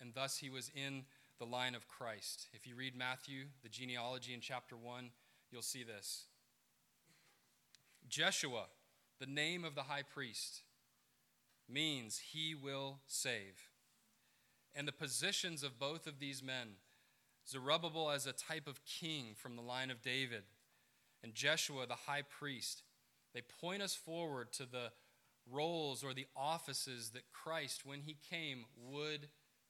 [0.00, 1.04] and thus he was in
[1.38, 2.48] the line of Christ.
[2.52, 5.10] If you read Matthew, the genealogy in chapter 1,
[5.50, 6.26] you'll see this.
[8.08, 8.66] Jeshua,
[9.18, 10.62] the name of the high priest,
[11.68, 13.70] means he will save.
[14.74, 16.76] And the positions of both of these men,
[17.48, 20.42] Zerubbabel as a type of king from the line of David,
[21.22, 22.82] and Jeshua, the high priest,
[23.34, 24.92] they point us forward to the
[25.50, 29.28] roles or the offices that Christ, when he came, would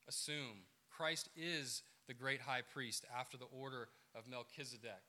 [0.09, 5.03] assume Christ is the great high priest after the order of Melchizedek.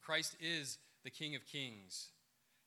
[0.00, 2.10] Christ is the King of kings.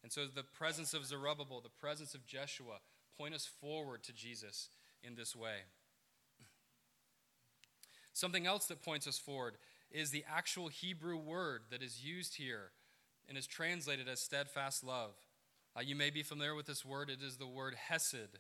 [0.04, 2.80] And so the presence of Zerubbabel, the presence of Jeshua,
[3.17, 4.70] point us forward to Jesus
[5.04, 5.58] in this way.
[8.13, 9.56] Something else that points us forward
[9.91, 12.71] is the actual Hebrew word that is used here
[13.28, 15.12] and is translated as steadfast love.
[15.76, 17.10] Uh, you may be familiar with this word.
[17.10, 18.39] It is the word hesed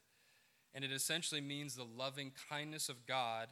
[0.73, 3.49] and it essentially means the loving kindness of God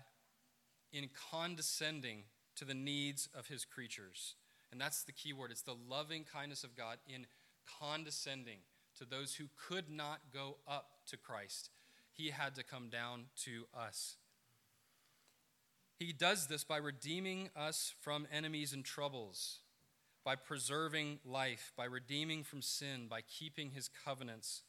[0.91, 2.23] in condescending
[2.55, 4.35] to the needs of his creatures.
[4.71, 5.51] And that's the key word.
[5.51, 7.25] It's the loving kindness of God in
[7.79, 8.59] condescending
[8.97, 11.69] to those who could not go up to Christ.
[12.11, 14.17] He had to come down to us.
[15.99, 19.59] He does this by redeeming us from enemies and troubles,
[20.23, 24.63] by preserving life, by redeeming from sin, by keeping his covenants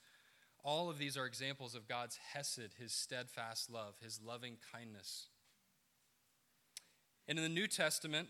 [0.65, 5.29] all of these are examples of God's hesed, his steadfast love, his loving kindness.
[7.27, 8.29] And in the New Testament,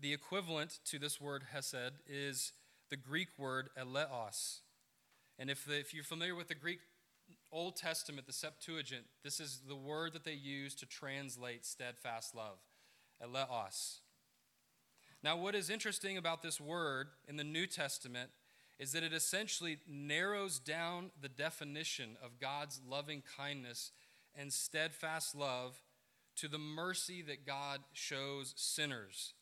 [0.00, 2.52] the equivalent to this word hesed is
[2.90, 4.60] the Greek word eleos.
[5.38, 6.80] And if, the, if you're familiar with the Greek
[7.50, 12.58] Old Testament, the Septuagint, this is the word that they use to translate steadfast love,
[13.22, 14.00] eleos.
[15.22, 18.30] Now, what is interesting about this word in the New Testament
[18.78, 23.90] is that it essentially narrows down the definition of God's loving kindness
[24.36, 25.82] and steadfast love
[26.36, 29.34] to the mercy that God shows sinners,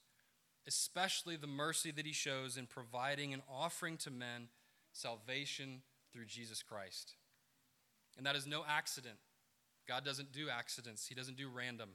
[0.66, 4.48] especially the mercy that He shows in providing and offering to men
[4.92, 7.16] salvation through Jesus Christ.
[8.16, 9.16] And that is no accident.
[9.86, 11.90] God doesn't do accidents, He doesn't do random.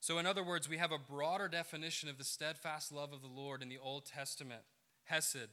[0.00, 3.28] So, in other words, we have a broader definition of the steadfast love of the
[3.28, 4.62] Lord in the Old Testament,
[5.04, 5.48] Hesed,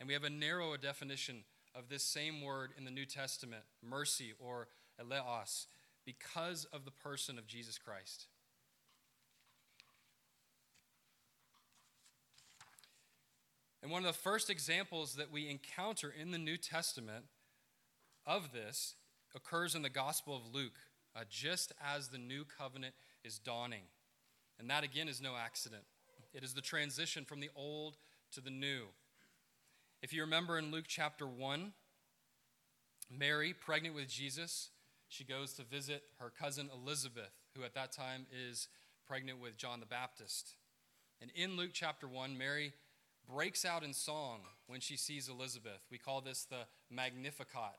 [0.00, 1.44] and we have a narrower definition
[1.74, 4.66] of this same word in the New Testament, mercy or
[5.00, 5.66] eleos,
[6.04, 8.26] because of the person of Jesus Christ.
[13.82, 17.24] And one of the first examples that we encounter in the New Testament
[18.26, 18.94] of this
[19.34, 20.78] occurs in the Gospel of Luke,
[21.16, 23.84] uh, just as the new covenant is dawning.
[24.58, 25.82] And that again is no accident.
[26.34, 27.96] It is the transition from the old
[28.32, 28.84] to the new.
[30.02, 31.72] If you remember in Luke chapter 1,
[33.10, 34.70] Mary, pregnant with Jesus,
[35.08, 38.68] she goes to visit her cousin Elizabeth, who at that time is
[39.06, 40.54] pregnant with John the Baptist.
[41.20, 42.72] And in Luke chapter 1, Mary
[43.30, 45.80] breaks out in song when she sees Elizabeth.
[45.90, 47.76] We call this the Magnificat.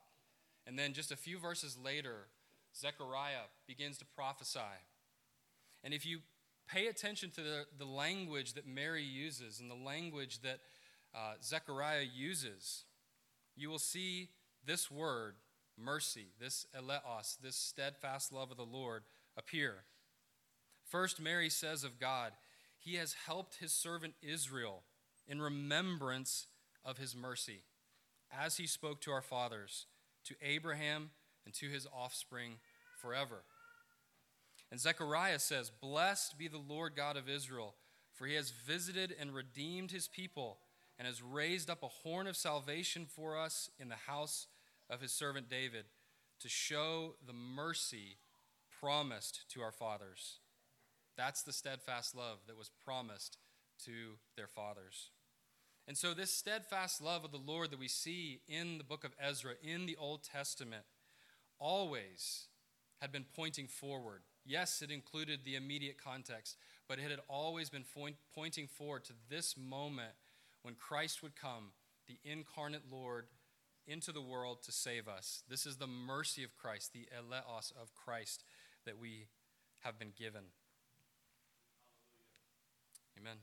[0.66, 2.28] And then just a few verses later,
[2.76, 4.60] Zechariah begins to prophesy.
[5.82, 6.20] And if you
[6.66, 10.60] pay attention to the, the language that Mary uses and the language that
[11.14, 12.84] uh, Zechariah uses,
[13.56, 14.30] you will see
[14.64, 15.34] this word,
[15.78, 19.02] mercy, this eleos, this steadfast love of the Lord,
[19.36, 19.84] appear.
[20.88, 22.32] First, Mary says of God,
[22.78, 24.82] He has helped His servant Israel
[25.26, 26.46] in remembrance
[26.84, 27.62] of his mercy,
[28.32, 29.86] as he spoke to our fathers,
[30.24, 31.10] to Abraham,
[31.44, 32.54] and to his offspring
[33.00, 33.44] forever.
[34.70, 37.74] And Zechariah says, Blessed be the Lord God of Israel,
[38.12, 40.58] for he has visited and redeemed his people,
[40.98, 44.46] and has raised up a horn of salvation for us in the house
[44.88, 45.84] of his servant David,
[46.40, 48.16] to show the mercy
[48.80, 50.38] promised to our fathers.
[51.16, 53.38] That's the steadfast love that was promised
[53.84, 55.10] to their fathers.
[55.86, 59.14] And so, this steadfast love of the Lord that we see in the book of
[59.20, 60.84] Ezra, in the Old Testament,
[61.58, 62.46] always
[63.00, 64.22] had been pointing forward.
[64.46, 66.56] Yes, it included the immediate context,
[66.88, 67.84] but it had always been
[68.34, 70.12] pointing forward to this moment
[70.62, 71.72] when Christ would come,
[72.06, 73.26] the incarnate Lord,
[73.86, 75.42] into the world to save us.
[75.48, 78.44] This is the mercy of Christ, the eleos of Christ
[78.86, 79.26] that we
[79.80, 80.44] have been given.
[83.18, 83.36] Amen.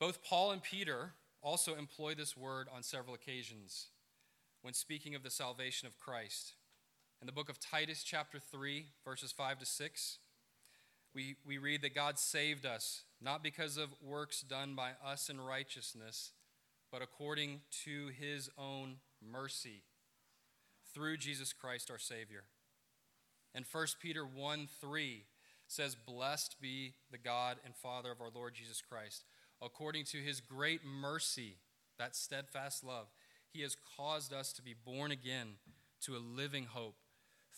[0.00, 3.88] Both Paul and Peter also employ this word on several occasions
[4.62, 6.54] when speaking of the salvation of Christ.
[7.20, 10.18] In the book of Titus, chapter 3, verses 5 to 6,
[11.14, 15.38] we, we read that God saved us, not because of works done by us in
[15.38, 16.32] righteousness,
[16.90, 19.82] but according to his own mercy
[20.94, 22.44] through Jesus Christ our Savior.
[23.54, 25.24] And 1 Peter 1 3
[25.66, 29.24] says, Blessed be the God and Father of our Lord Jesus Christ
[29.62, 31.56] according to his great mercy,
[31.98, 33.08] that steadfast love,
[33.52, 35.54] he has caused us to be born again
[36.02, 36.96] to a living hope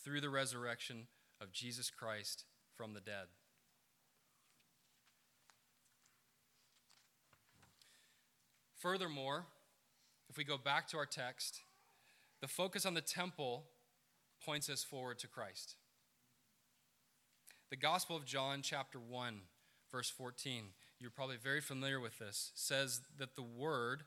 [0.05, 1.07] through the resurrection
[1.41, 2.45] of Jesus Christ
[2.77, 3.27] from the dead.
[8.79, 9.47] Furthermore,
[10.29, 11.61] if we go back to our text,
[12.41, 13.65] the focus on the temple
[14.45, 15.77] points us forward to Christ.
[17.71, 19.43] The Gospel of John, chapter 1,
[19.93, 20.65] verse 14
[21.03, 24.05] you're probably very familiar with this, says that the Word,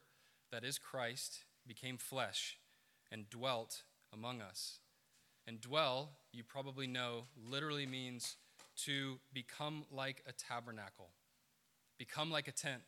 [0.51, 2.58] that is Christ, became flesh
[3.12, 4.79] and dwelt among us.
[5.45, 8.38] And dwell, you probably know, literally means
[8.86, 11.10] to become like a tabernacle,
[11.97, 12.81] become like a tent,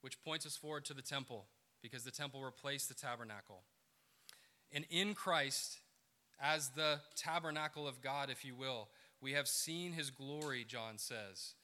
[0.00, 1.46] which points us forward to the temple
[1.82, 3.62] because the temple replaced the tabernacle.
[4.72, 5.78] And in Christ,
[6.40, 8.88] as the tabernacle of God, if you will,
[9.20, 11.54] we have seen his glory, John says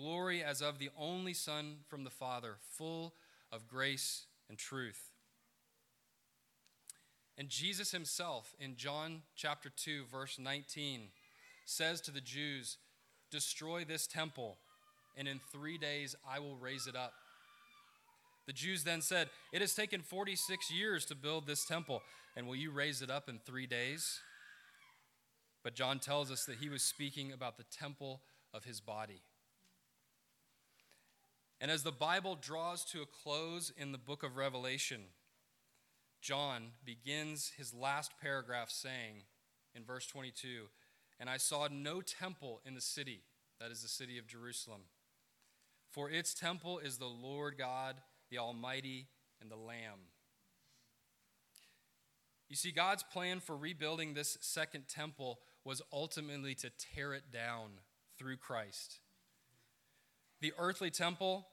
[0.00, 3.14] glory as of the only Son from the Father, full
[3.52, 5.10] of grace and truth.
[7.36, 11.08] And Jesus himself, in John chapter 2, verse 19,
[11.64, 12.78] says to the Jews,
[13.30, 14.58] Destroy this temple,
[15.16, 17.12] and in three days I will raise it up.
[18.46, 22.02] The Jews then said, It has taken 46 years to build this temple,
[22.36, 24.20] and will you raise it up in three days?
[25.62, 28.22] But John tells us that he was speaking about the temple
[28.52, 29.22] of his body.
[31.60, 35.02] And as the Bible draws to a close in the book of Revelation,
[36.22, 39.24] John begins his last paragraph saying
[39.74, 40.68] in verse 22
[41.18, 43.20] And I saw no temple in the city,
[43.60, 44.82] that is the city of Jerusalem,
[45.90, 47.96] for its temple is the Lord God,
[48.30, 49.08] the Almighty,
[49.40, 50.08] and the Lamb.
[52.48, 57.70] You see, God's plan for rebuilding this second temple was ultimately to tear it down
[58.18, 58.98] through Christ.
[60.40, 61.46] The earthly temple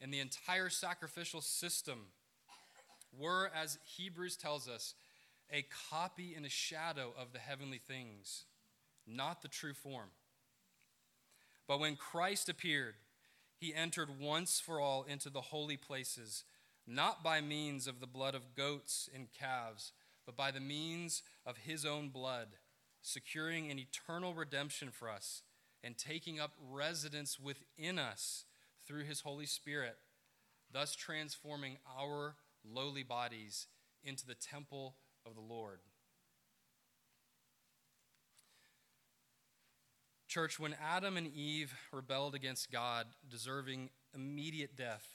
[0.00, 2.06] and the entire sacrificial system
[3.16, 4.94] were, as Hebrews tells us,
[5.50, 8.44] a copy and a shadow of the heavenly things,
[9.06, 10.10] not the true form.
[11.66, 12.94] But when Christ appeared,
[13.58, 16.44] he entered once for all into the holy places,
[16.86, 19.92] not by means of the blood of goats and calves,
[20.24, 22.48] but by the means of his own blood,
[23.02, 25.42] securing an eternal redemption for us
[25.82, 28.44] and taking up residence within us
[28.86, 29.96] through his Holy Spirit,
[30.72, 33.66] thus transforming our lowly bodies
[34.02, 35.80] into the temple of the Lord.
[40.28, 45.06] Church, when Adam and Eve rebelled against God, deserving immediate death,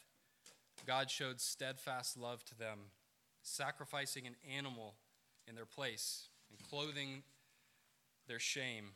[0.87, 2.79] God showed steadfast love to them,
[3.43, 4.95] sacrificing an animal
[5.47, 7.23] in their place and clothing
[8.27, 8.93] their shame.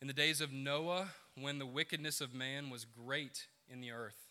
[0.00, 4.28] In the days of Noah, when the wickedness of man was great in the earth,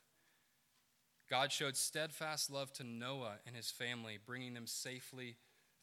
[1.30, 5.36] God showed steadfast love to Noah and his family, bringing them safely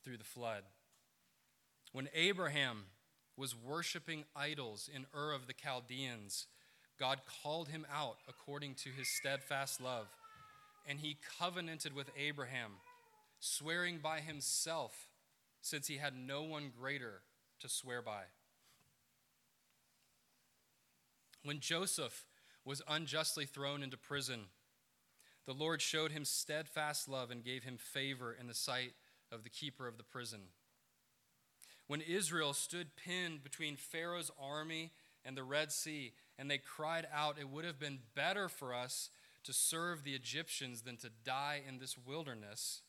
[0.02, 0.64] through the flood.
[1.92, 2.86] When Abraham
[3.36, 6.48] was worshiping idols in Ur of the Chaldeans,
[6.98, 10.08] God called him out according to his steadfast love,
[10.84, 12.72] and he covenanted with Abraham,
[13.38, 15.10] swearing by himself,
[15.60, 17.20] since he had no one greater
[17.60, 18.22] to swear by.
[21.46, 22.26] When Joseph
[22.64, 24.46] was unjustly thrown into prison,
[25.46, 28.94] the Lord showed him steadfast love and gave him favor in the sight
[29.30, 30.40] of the keeper of the prison.
[31.86, 34.90] When Israel stood pinned between Pharaoh's army
[35.24, 39.08] and the Red Sea, and they cried out, It would have been better for us
[39.44, 42.82] to serve the Egyptians than to die in this wilderness,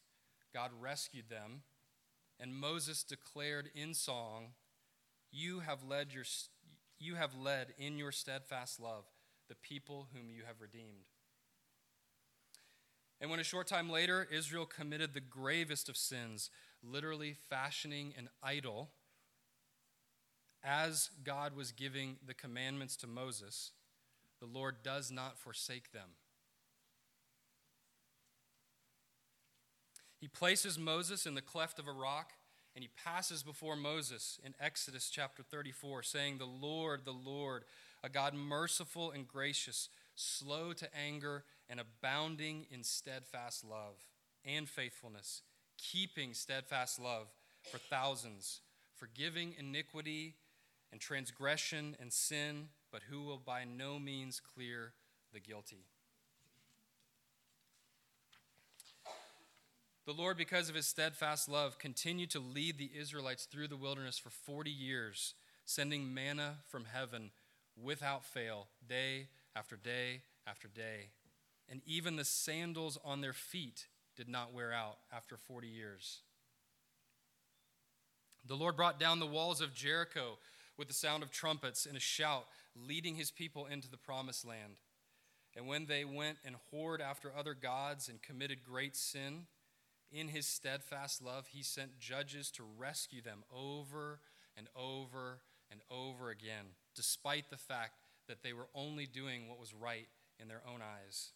[0.51, 1.61] God rescued them.
[2.39, 4.53] And Moses declared in song,
[5.31, 6.23] You have led, your,
[6.99, 9.05] you have led in your steadfast love
[9.49, 11.05] the people whom you have redeemed.
[13.19, 16.49] And when a short time later Israel committed the gravest of sins,
[16.83, 18.89] literally fashioning an idol,
[20.63, 23.71] as God was giving the commandments to Moses,
[24.39, 26.09] the Lord does not forsake them.
[30.19, 32.33] He places Moses in the cleft of a rock,
[32.77, 37.63] and he passes before Moses in Exodus chapter 34, saying, The Lord, the Lord,
[38.03, 43.95] a God merciful and gracious, slow to anger, and abounding in steadfast love
[44.45, 45.41] and faithfulness,
[45.79, 47.29] keeping steadfast love
[47.63, 48.61] for thousands,
[48.95, 50.35] forgiving iniquity
[50.91, 54.93] and transgression and sin, but who will by no means clear
[55.33, 55.87] the guilty.
[60.07, 64.17] The Lord, because of his steadfast love, continued to lead the Israelites through the wilderness
[64.17, 65.33] for 40 years,
[65.65, 67.31] sending manna from heaven
[67.75, 71.09] without fail, day after day after day.
[71.69, 76.19] And even the sandals on their feet did not wear out after 40 years.
[78.45, 80.37] The Lord brought down the walls of Jericho
[80.77, 82.45] with the sound of trumpets and a shout,
[82.77, 84.77] leading his people into the promised land.
[85.57, 89.47] And when they went and whored after other gods and committed great sin,
[90.11, 94.19] in his steadfast love, he sent judges to rescue them over
[94.55, 97.93] and over and over again, despite the fact
[98.27, 100.07] that they were only doing what was right
[100.39, 101.31] in their own eyes.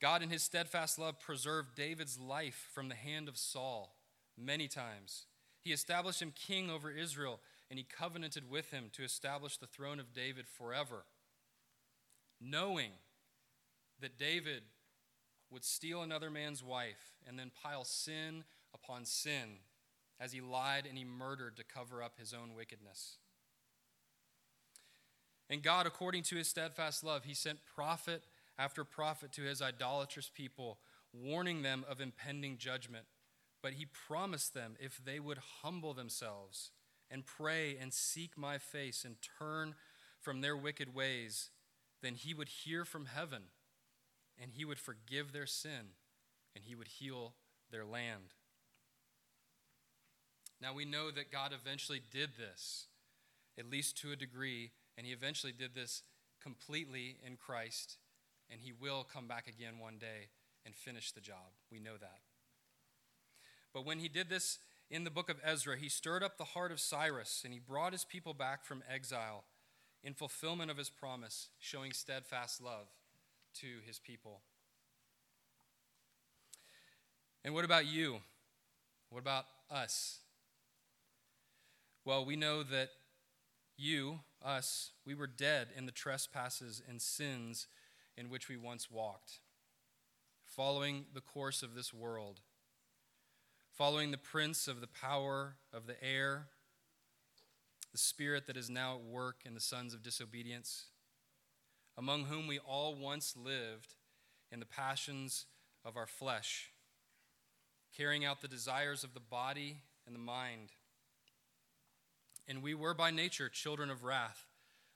[0.00, 3.96] God, in his steadfast love, preserved David's life from the hand of Saul
[4.36, 5.26] many times.
[5.62, 9.98] He established him king over Israel, and he covenanted with him to establish the throne
[9.98, 11.04] of David forever,
[12.40, 12.90] knowing
[14.00, 14.64] that David
[15.54, 18.44] would steal another man's wife and then pile sin
[18.74, 19.60] upon sin
[20.20, 23.18] as he lied and he murdered to cover up his own wickedness.
[25.48, 28.24] And God, according to his steadfast love, he sent prophet
[28.58, 30.78] after prophet to his idolatrous people,
[31.12, 33.04] warning them of impending judgment.
[33.62, 36.72] But he promised them if they would humble themselves
[37.10, 39.74] and pray and seek my face and turn
[40.20, 41.50] from their wicked ways,
[42.02, 43.44] then he would hear from heaven
[44.40, 45.92] and he would forgive their sin
[46.54, 47.34] and he would heal
[47.70, 48.34] their land.
[50.60, 52.86] Now we know that God eventually did this,
[53.58, 56.02] at least to a degree, and he eventually did this
[56.42, 57.96] completely in Christ,
[58.50, 60.28] and he will come back again one day
[60.64, 61.52] and finish the job.
[61.70, 62.20] We know that.
[63.72, 64.58] But when he did this
[64.90, 67.92] in the book of Ezra, he stirred up the heart of Cyrus and he brought
[67.92, 69.44] his people back from exile
[70.02, 72.86] in fulfillment of his promise, showing steadfast love
[73.60, 74.40] to his people.
[77.44, 78.18] And what about you?
[79.10, 80.20] What about us?
[82.04, 82.90] Well, we know that
[83.76, 87.66] you, us, we were dead in the trespasses and sins
[88.16, 89.40] in which we once walked,
[90.44, 92.40] following the course of this world
[93.74, 96.46] following the prince of the power of the air,
[97.90, 100.86] the spirit that is now at work in the sons of disobedience,
[101.96, 103.94] among whom we all once lived
[104.50, 105.46] in the passions
[105.84, 106.70] of our flesh,
[107.96, 110.72] carrying out the desires of the body and the mind.
[112.48, 114.46] And we were by nature children of wrath,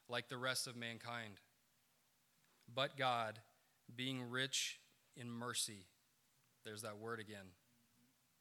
[0.09, 1.34] like the rest of mankind.
[2.72, 3.38] But God,
[3.94, 4.80] being rich
[5.16, 5.86] in mercy,
[6.64, 7.46] there's that word again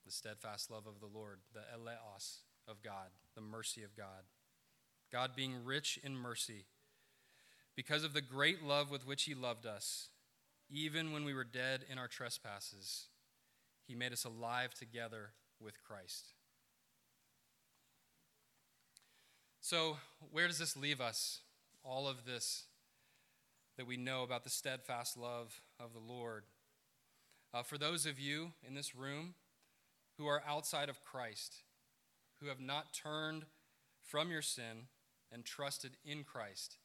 [0.06, 4.24] the steadfast love of the Lord, the eleos of God, the mercy of God.
[5.12, 6.66] God being rich in mercy,
[7.78, 10.10] because of the great love with which He loved us,
[10.70, 13.06] even when we were dead in our trespasses,
[13.88, 15.30] He made us alive together
[15.62, 16.34] with Christ.
[19.62, 19.98] So,
[20.32, 21.42] where does this leave us?
[21.84, 22.64] All of this
[23.78, 26.46] that we know about the steadfast love of the Lord.
[27.54, 29.36] Uh, for those of you in this room
[30.18, 31.58] who are outside of Christ,
[32.40, 33.46] who have not turned
[34.04, 34.88] from your sin
[35.32, 36.78] and trusted in Christ,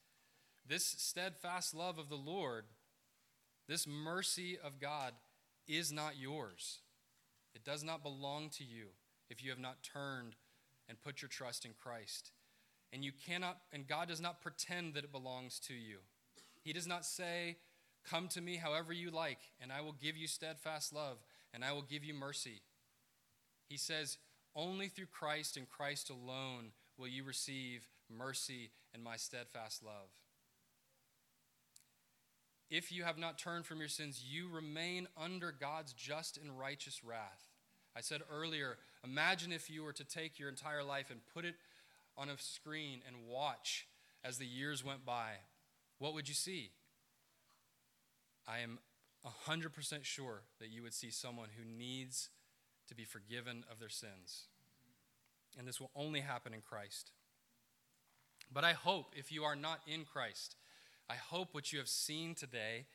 [0.66, 2.64] this steadfast love of the Lord,
[3.68, 5.12] this mercy of God,
[5.66, 6.78] is not yours.
[7.54, 8.86] It does not belong to you
[9.28, 10.36] if you have not turned
[10.88, 12.32] and put your trust in Christ.
[12.92, 15.98] And you cannot, and God does not pretend that it belongs to you.
[16.62, 17.56] He does not say,
[18.08, 21.18] Come to me however you like, and I will give you steadfast love,
[21.54, 22.62] and I will give you mercy.
[23.68, 24.18] He says,
[24.54, 30.10] Only through Christ and Christ alone will you receive mercy and my steadfast love.
[32.72, 37.04] If you have not turned from your sins, you remain under God's just and righteous
[37.04, 37.50] wrath.
[37.94, 41.54] I said earlier, imagine if you were to take your entire life and put it
[42.16, 43.86] on a screen and watch
[44.24, 45.32] as the years went by,
[45.98, 46.70] what would you see?
[48.48, 48.78] I am
[49.46, 52.30] 100% sure that you would see someone who needs
[52.88, 54.46] to be forgiven of their sins.
[55.58, 57.12] And this will only happen in Christ.
[58.50, 60.56] But I hope, if you are not in Christ,
[61.12, 62.86] I hope what you have seen today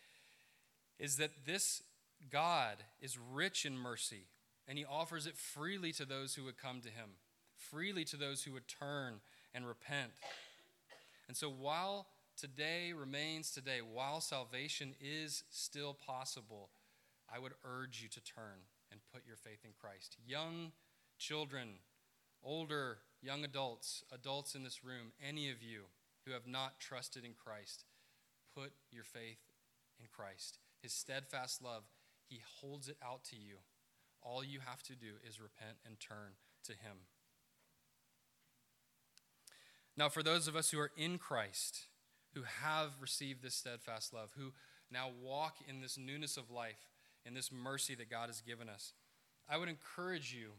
[0.98, 1.84] is that this
[2.32, 4.26] God is rich in mercy,
[4.68, 7.12] and he offers it freely to those who would come to him
[7.58, 9.16] freely to those who would turn
[9.54, 10.12] and repent.
[11.28, 12.08] And so while
[12.38, 16.70] today remains today, while salvation is still possible,
[17.34, 20.18] I would urge you to turn and put your faith in Christ.
[20.26, 20.72] Young
[21.18, 21.80] children,
[22.44, 25.84] older, young adults, adults in this room, any of you
[26.26, 27.86] who have not trusted in Christ,
[28.58, 29.40] put your faith
[30.00, 30.58] in Christ.
[30.82, 31.84] His steadfast love,
[32.28, 33.58] He holds it out to you.
[34.22, 36.34] All you have to do is repent and turn
[36.66, 36.98] to Him.
[39.96, 41.86] Now, for those of us who are in Christ,
[42.34, 44.54] who have received this steadfast love, who
[44.92, 46.90] now walk in this newness of life,
[47.26, 48.94] in this mercy that God has given us,
[49.50, 50.52] I would encourage you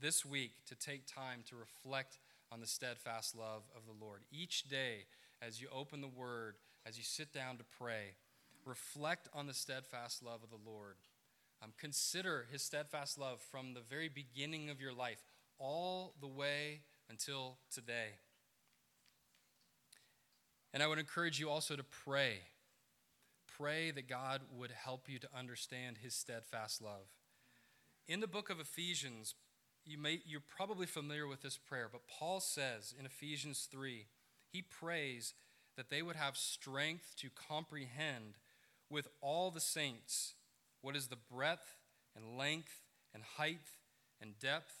[0.00, 2.18] this week to take time to reflect
[2.50, 4.22] on the steadfast love of the Lord.
[4.30, 5.06] Each day,
[5.42, 6.54] as you open the Word,
[6.86, 8.14] as you sit down to pray,
[8.64, 10.96] reflect on the steadfast love of the Lord.
[11.62, 15.22] Um, consider his steadfast love from the very beginning of your life
[15.58, 18.18] all the way until today.
[20.72, 22.40] And I would encourage you also to pray.
[23.56, 27.08] Pray that God would help you to understand his steadfast love.
[28.06, 29.34] In the book of Ephesians,
[29.84, 34.06] you may, you're probably familiar with this prayer, but Paul says in Ephesians 3,
[34.50, 35.34] he prays
[35.78, 38.34] that they would have strength to comprehend
[38.90, 40.34] with all the saints
[40.82, 41.76] what is the breadth
[42.16, 42.82] and length
[43.14, 43.60] and height
[44.20, 44.74] and depth,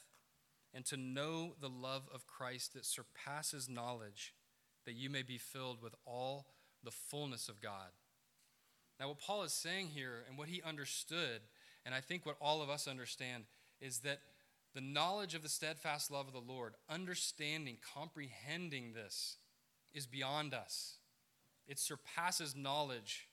[0.74, 4.34] and to know the love of Christ that surpasses knowledge
[4.86, 6.46] that you may be filled with all
[6.82, 7.90] the fullness of God.
[8.98, 11.42] Now, what Paul is saying here and what he understood,
[11.86, 13.44] and I think what all of us understand,
[13.80, 14.18] is that
[14.74, 19.36] the knowledge of the steadfast love of the Lord, understanding, comprehending this,
[19.94, 20.96] is beyond us.
[21.66, 23.28] It surpasses knowledge,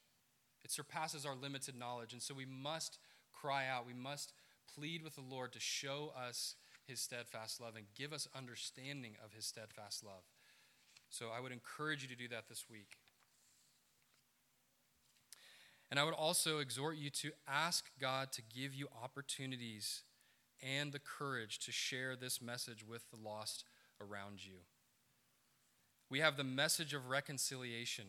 [0.63, 2.13] it surpasses our limited knowledge.
[2.13, 2.97] And so we must
[3.31, 4.33] cry out, we must
[4.73, 6.55] plead with the Lord to show us
[6.87, 10.23] his steadfast love and give us understanding of his steadfast love.
[11.09, 12.97] So I would encourage you to do that this week.
[15.89, 20.03] And I would also exhort you to ask God to give you opportunities
[20.61, 23.63] and the courage to share this message with the lost
[24.01, 24.59] around you.
[26.09, 28.05] We have the message of reconciliation.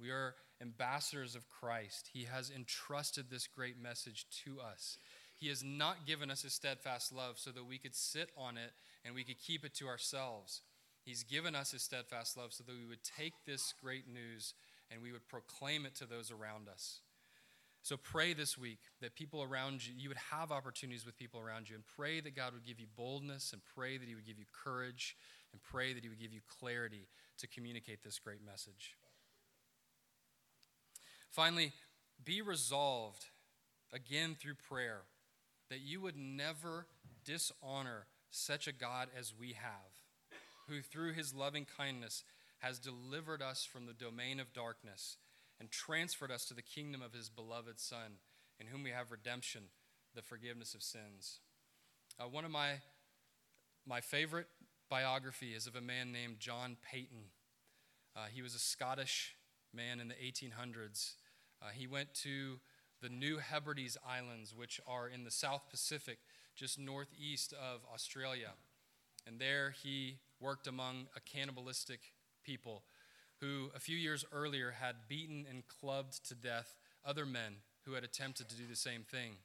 [0.00, 2.10] We are ambassadors of Christ.
[2.12, 4.96] He has entrusted this great message to us.
[5.36, 8.70] He has not given us his steadfast love so that we could sit on it
[9.04, 10.60] and we could keep it to ourselves.
[11.04, 14.54] He's given us his steadfast love so that we would take this great news
[14.90, 17.00] and we would proclaim it to those around us.
[17.82, 21.68] So pray this week that people around you, you would have opportunities with people around
[21.68, 24.38] you, and pray that God would give you boldness, and pray that He would give
[24.38, 25.16] you courage,
[25.52, 27.08] and pray that He would give you clarity
[27.42, 28.96] to communicate this great message.
[31.30, 31.72] Finally,
[32.24, 33.26] be resolved
[33.92, 35.02] again through prayer
[35.68, 36.86] that you would never
[37.24, 40.00] dishonor such a God as we have,
[40.68, 42.24] who through His loving kindness
[42.58, 45.16] has delivered us from the domain of darkness
[45.58, 48.18] and transferred us to the kingdom of his beloved Son,
[48.58, 49.62] in whom we have redemption,
[50.14, 51.40] the forgiveness of sins.
[52.20, 52.74] Uh, one of my,
[53.86, 54.46] my favorite
[54.92, 57.30] biography is of a man named John Paton.
[58.14, 59.36] Uh, he was a Scottish
[59.72, 61.14] man in the 1800s.
[61.62, 62.60] Uh, he went to
[63.00, 66.18] the New Hebrides Islands, which are in the South Pacific,
[66.54, 68.50] just northeast of Australia.
[69.26, 72.12] And there he worked among a cannibalistic
[72.44, 72.82] people
[73.40, 77.54] who a few years earlier had beaten and clubbed to death other men
[77.86, 79.36] who had attempted to do the same thing.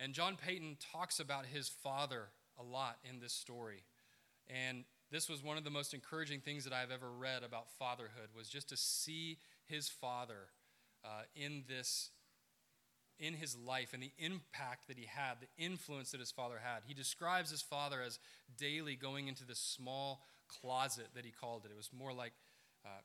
[0.00, 3.84] And John Paton talks about his father a lot in this story.
[4.48, 8.30] And this was one of the most encouraging things that I've ever read about fatherhood
[8.36, 10.48] was just to see his father
[11.04, 12.10] uh, in this
[13.18, 16.82] in his life and the impact that he had, the influence that his father had.
[16.86, 18.18] He describes his father as
[18.58, 21.70] daily going into this small closet that he called it.
[21.70, 22.34] It was more like
[22.84, 23.00] uh,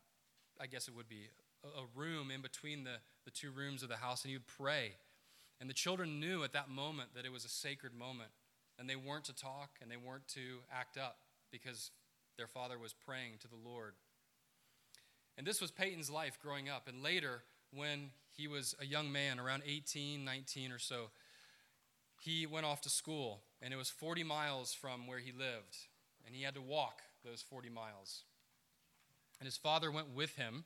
[0.59, 1.29] I guess it would be
[1.63, 4.47] a, a room in between the, the two rooms of the house, and he would
[4.47, 4.93] pray.
[5.59, 8.31] And the children knew at that moment that it was a sacred moment,
[8.77, 11.17] and they weren't to talk and they weren't to act up
[11.51, 11.91] because
[12.37, 13.93] their father was praying to the Lord.
[15.37, 16.87] And this was Paton's life growing up.
[16.87, 17.43] And later,
[17.73, 21.09] when he was a young man, around 18, 19 or so,
[22.19, 25.77] he went off to school, and it was 40 miles from where he lived,
[26.25, 28.23] and he had to walk those 40 miles.
[29.39, 30.65] And his father went with him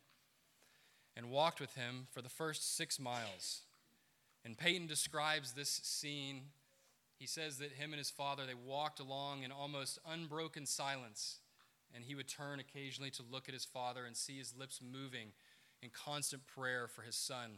[1.15, 3.61] and walked with him for the first six miles.
[4.43, 6.41] And Paton describes this scene.
[7.17, 11.39] He says that him and his father, they walked along in almost unbroken silence.
[11.93, 15.29] And he would turn occasionally to look at his father and see his lips moving
[15.81, 17.51] in constant prayer for his son.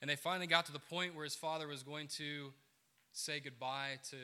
[0.00, 2.52] And they finally got to the point where his father was going to
[3.12, 4.16] say goodbye to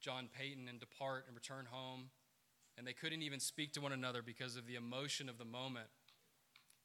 [0.00, 2.10] John Paton and depart and return home
[2.76, 5.86] and they couldn't even speak to one another because of the emotion of the moment.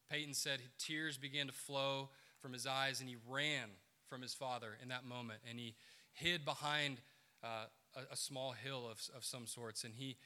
[0.09, 2.09] Paton said tears began to flow
[2.39, 3.69] from his eyes, and he ran
[4.07, 5.75] from his father in that moment, and he
[6.19, 6.97] hid behind
[7.43, 7.65] uh,
[7.95, 10.17] a, a, small hill of, of some sorts, and he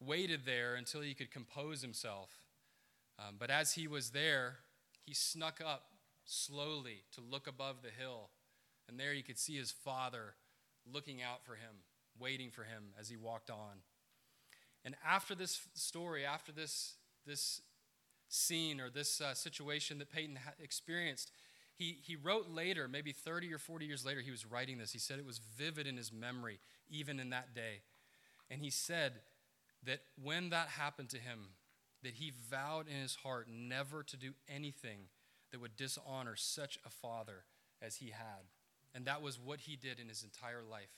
[0.00, 2.30] waited there until he could compose himself.
[3.18, 4.58] Um, but as he was there,
[5.04, 5.88] he snuck up
[6.24, 8.30] slowly to look above the hill,
[8.88, 10.34] and there he could see his father
[10.90, 11.82] looking out for him,
[12.18, 13.82] waiting for him as he walked on.
[14.84, 16.94] And after this story, after this,
[17.26, 17.60] this
[18.28, 21.32] scene or this uh, situation that Paton ha- experienced,
[21.78, 24.92] he, he wrote later, maybe 30 or 40 years later, he was writing this.
[24.92, 26.58] He said it was vivid in his memory,
[26.90, 27.82] even in that day.
[28.50, 29.12] And he said
[29.84, 31.50] that when that happened to him,
[32.02, 35.06] that he vowed in his heart never to do anything
[35.52, 37.44] that would dishonor such a father
[37.80, 38.50] as he had.
[38.92, 40.90] And that was what he did in his entire life.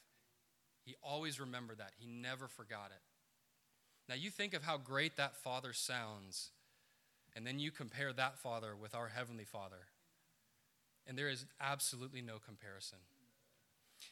[0.83, 3.03] He always remembered that, he never forgot it.
[4.09, 6.51] Now, you think of how great that Father sounds,
[7.37, 9.87] and then you compare that Father with our Heavenly Father,
[11.11, 12.98] and there is absolutely no comparison.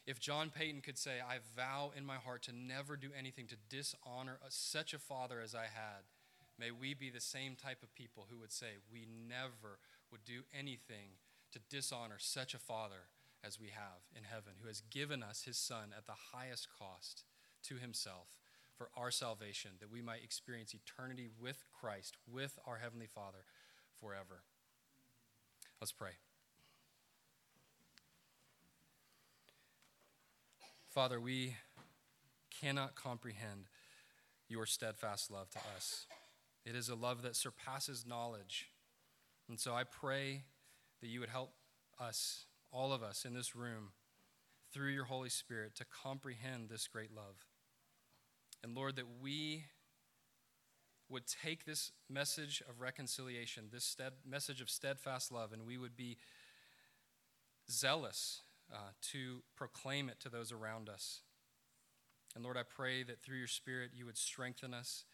[0.05, 3.55] If John Paton could say, I vow in my heart to never do anything to
[3.69, 6.03] dishonor uh, such a father as I had,
[6.59, 9.79] may we be the same type of people who would say, We never
[10.11, 11.15] would do anything
[11.53, 13.07] to dishonor such a father
[13.45, 17.23] as we have in heaven, who has given us his son at the highest cost
[17.63, 18.27] to himself
[18.77, 23.45] for our salvation, that we might experience eternity with Christ, with our Heavenly Father
[24.01, 24.41] forever.
[25.79, 26.11] Let's pray.
[30.89, 31.55] Father, we
[32.49, 33.65] cannot comprehend
[34.47, 36.07] your steadfast love to us.
[36.65, 38.69] It is a love that surpasses knowledge.
[39.47, 40.45] And so I pray
[41.01, 41.53] that you would help
[41.99, 43.91] us, all of us in this room,
[44.73, 47.45] through your Holy Spirit, to comprehend this great love.
[48.63, 49.65] And Lord, that we
[51.07, 55.95] would take this message of reconciliation, this stead, message of steadfast love, and we would
[55.95, 56.17] be
[57.69, 58.41] zealous
[58.73, 61.21] uh, to proclaim it to those around us.
[62.35, 65.05] And Lord, I pray that through your Spirit you would strengthen us,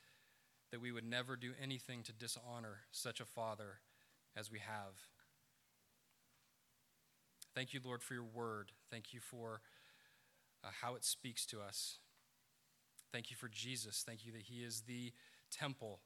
[0.72, 3.80] that we would never do anything to dishonor such a Father
[4.36, 4.94] as we have.
[7.54, 8.74] Thank you, Lord, for your word.
[8.92, 9.62] Thank you for
[10.64, 12.00] uh, how it speaks to us.
[13.14, 14.04] Thank you for Jesus.
[14.06, 15.14] Thank you that He is the
[15.50, 16.02] temple.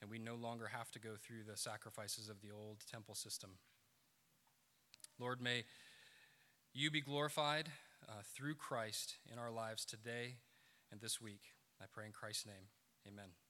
[0.00, 3.50] And we no longer have to go through the sacrifices of the old temple system.
[5.18, 5.64] Lord, may
[6.74, 7.70] you be glorified
[8.08, 10.38] uh, through Christ in our lives today
[10.90, 11.42] and this week.
[11.80, 12.66] I pray in Christ's name.
[13.06, 13.43] Amen.